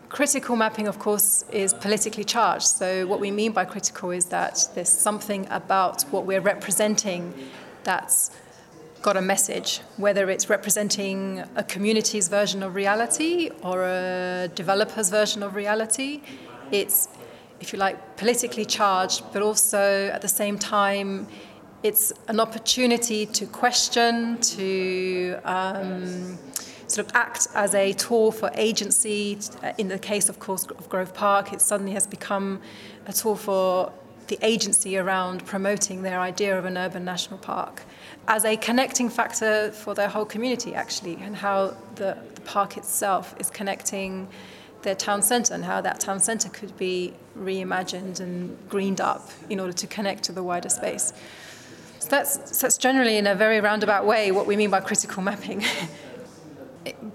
Critical 0.09 0.55
mapping, 0.55 0.87
of 0.87 0.97
course, 0.97 1.45
is 1.51 1.71
politically 1.73 2.23
charged. 2.23 2.65
So, 2.65 3.05
what 3.05 3.19
we 3.19 3.29
mean 3.29 3.51
by 3.51 3.65
critical 3.65 4.09
is 4.09 4.25
that 4.25 4.67
there's 4.73 4.89
something 4.89 5.47
about 5.51 6.01
what 6.09 6.25
we're 6.25 6.41
representing 6.41 7.33
that's 7.83 8.31
got 9.03 9.15
a 9.15 9.21
message, 9.21 9.81
whether 9.97 10.29
it's 10.29 10.49
representing 10.49 11.43
a 11.55 11.63
community's 11.63 12.27
version 12.27 12.63
of 12.63 12.73
reality 12.75 13.51
or 13.61 13.83
a 13.83 14.49
developer's 14.55 15.09
version 15.09 15.43
of 15.43 15.55
reality. 15.55 16.21
It's, 16.71 17.07
if 17.59 17.71
you 17.71 17.79
like, 17.79 18.17
politically 18.17 18.65
charged, 18.65 19.23
but 19.31 19.41
also 19.43 20.09
at 20.11 20.21
the 20.21 20.27
same 20.27 20.57
time, 20.57 21.27
it's 21.83 22.11
an 22.27 22.39
opportunity 22.39 23.25
to 23.27 23.45
question, 23.45 24.37
to 24.41 25.39
um, 25.45 26.37
sort 26.91 27.07
of 27.07 27.15
act 27.15 27.47
as 27.53 27.75
a 27.75 27.93
tool 27.93 28.31
for 28.31 28.51
agency. 28.55 29.37
Uh, 29.61 29.73
in 29.77 29.87
the 29.87 29.99
case, 29.99 30.29
of 30.29 30.39
course, 30.39 30.65
of 30.65 30.89
Grove 30.89 31.13
Park, 31.13 31.53
it 31.53 31.61
suddenly 31.61 31.93
has 31.93 32.07
become 32.07 32.61
a 33.05 33.13
tool 33.13 33.35
for 33.35 33.91
the 34.27 34.39
agency 34.41 34.97
around 34.97 35.45
promoting 35.45 36.03
their 36.03 36.19
idea 36.19 36.57
of 36.57 36.65
an 36.65 36.77
urban 36.77 37.03
national 37.03 37.39
park 37.39 37.83
as 38.27 38.45
a 38.45 38.55
connecting 38.57 39.09
factor 39.09 39.71
for 39.71 39.95
their 39.95 40.07
whole 40.07 40.25
community, 40.25 40.75
actually, 40.75 41.15
and 41.21 41.35
how 41.35 41.75
the, 41.95 42.15
the 42.35 42.41
park 42.41 42.77
itself 42.77 43.35
is 43.39 43.49
connecting 43.49 44.27
their 44.83 44.95
town 44.95 45.21
centre 45.21 45.53
and 45.53 45.65
how 45.65 45.81
that 45.81 45.99
town 45.99 46.19
centre 46.19 46.47
could 46.49 46.75
be 46.77 47.13
reimagined 47.37 48.19
and 48.19 48.55
greened 48.69 49.01
up 49.01 49.29
in 49.49 49.59
order 49.59 49.73
to 49.73 49.87
connect 49.87 50.23
to 50.23 50.31
the 50.31 50.43
wider 50.43 50.69
space. 50.69 51.11
So 51.97 52.09
that's, 52.09 52.57
so 52.57 52.67
that's 52.67 52.77
generally, 52.77 53.17
in 53.17 53.27
a 53.27 53.35
very 53.35 53.59
roundabout 53.59 54.05
way, 54.05 54.31
what 54.31 54.45
we 54.45 54.55
mean 54.55 54.69
by 54.69 54.79
critical 54.79 55.21
mapping. 55.21 55.63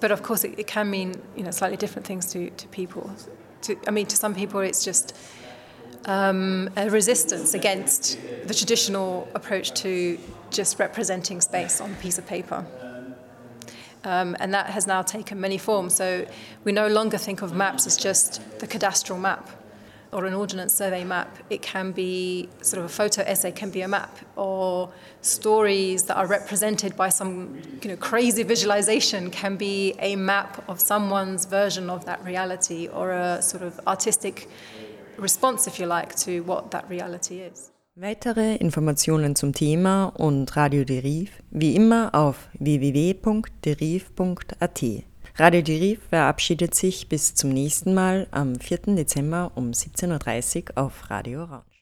but 0.01 0.11
of 0.11 0.23
course, 0.23 0.45
it, 0.45 0.59
it, 0.59 0.67
can 0.67 0.91
mean 0.91 1.15
you 1.37 1.43
know 1.43 1.51
slightly 1.51 1.77
different 1.77 2.07
things 2.07 2.27
to, 2.33 2.51
to 2.51 2.69
people. 2.69 3.11
To, 3.63 3.77
I 3.87 3.91
mean, 3.91 4.07
to 4.07 4.17
some 4.17 4.35
people, 4.35 4.61
it's 4.61 4.85
just 4.85 5.17
um, 6.07 6.71
a 6.77 6.91
resistance 6.91 7.55
against 7.55 8.19
the 8.47 8.55
traditional 8.55 9.29
approach 9.35 9.73
to 9.83 10.19
just 10.51 10.79
representing 10.79 11.41
space 11.41 11.81
on 11.81 11.93
a 11.93 11.97
piece 11.97 12.19
of 12.19 12.27
paper. 12.27 12.67
Um, 14.05 14.37
and 14.39 14.53
that 14.53 14.67
has 14.67 14.87
now 14.87 15.01
taken 15.01 15.41
many 15.41 15.57
forms. 15.57 15.95
So 15.95 16.27
we 16.63 16.73
no 16.73 16.89
longer 16.89 17.17
think 17.17 17.41
of 17.41 17.55
maps 17.55 17.87
as 17.87 17.97
just 17.97 18.43
the 18.61 18.67
cadastral 18.67 19.19
map 19.19 19.49
or 20.15 20.25
an 20.25 20.33
ordnance 20.33 20.73
survey 20.73 21.05
map. 21.05 21.37
It 21.51 21.61
can 21.61 21.93
be 21.93 22.49
sort 22.63 22.79
of 22.79 22.87
a 22.87 22.89
photo 22.89 23.21
essay, 23.23 23.53
can 23.53 23.69
be 23.71 23.83
a 23.83 23.89
map, 23.89 24.17
or 24.37 24.89
stories 25.21 26.05
that 26.05 26.17
are 26.17 26.27
represented 26.27 26.97
by 26.97 27.11
some 27.11 27.61
you 27.83 27.91
know, 27.91 27.97
crazy 27.97 28.45
visualization 28.45 29.31
can 29.31 29.57
be 29.57 29.95
a 29.99 30.17
map 30.17 30.65
of 30.69 30.81
someone's 30.81 31.45
version 31.47 31.91
of 31.91 32.07
that 32.07 32.25
reality 32.25 32.89
or 32.89 33.13
a 33.13 33.43
sort 33.43 33.65
of 33.65 33.81
artistic 33.87 34.49
response, 35.19 35.67
if 35.67 35.79
you 35.81 35.87
like, 35.87 36.15
to 36.17 36.43
what 36.43 36.71
that 36.71 36.89
reality 36.89 37.41
is. 37.41 37.71
Weitere 37.97 38.57
Informationen 38.57 39.37
zum 39.37 39.53
Thema 39.53 40.13
und 40.17 40.57
Radio 40.57 40.85
dérive 40.85 41.31
wie 41.53 41.77
immer 41.77 42.13
auf 42.13 42.49
www.derive.at. 42.59 44.83
Radio 45.37 45.63
Deriv 45.63 45.99
verabschiedet 46.11 46.77
sich 46.77 47.09
bis 47.09 47.35
zum 47.35 47.51
nächsten 47.51 47.93
Mal 47.93 48.29
am 48.31 48.55
4. 48.55 48.95
Dezember 48.95 49.51
um 49.57 49.73
17.30 49.73 50.77
Uhr 50.77 50.85
auf 50.85 51.11
Radio 51.11 51.43
Orange. 51.43 51.74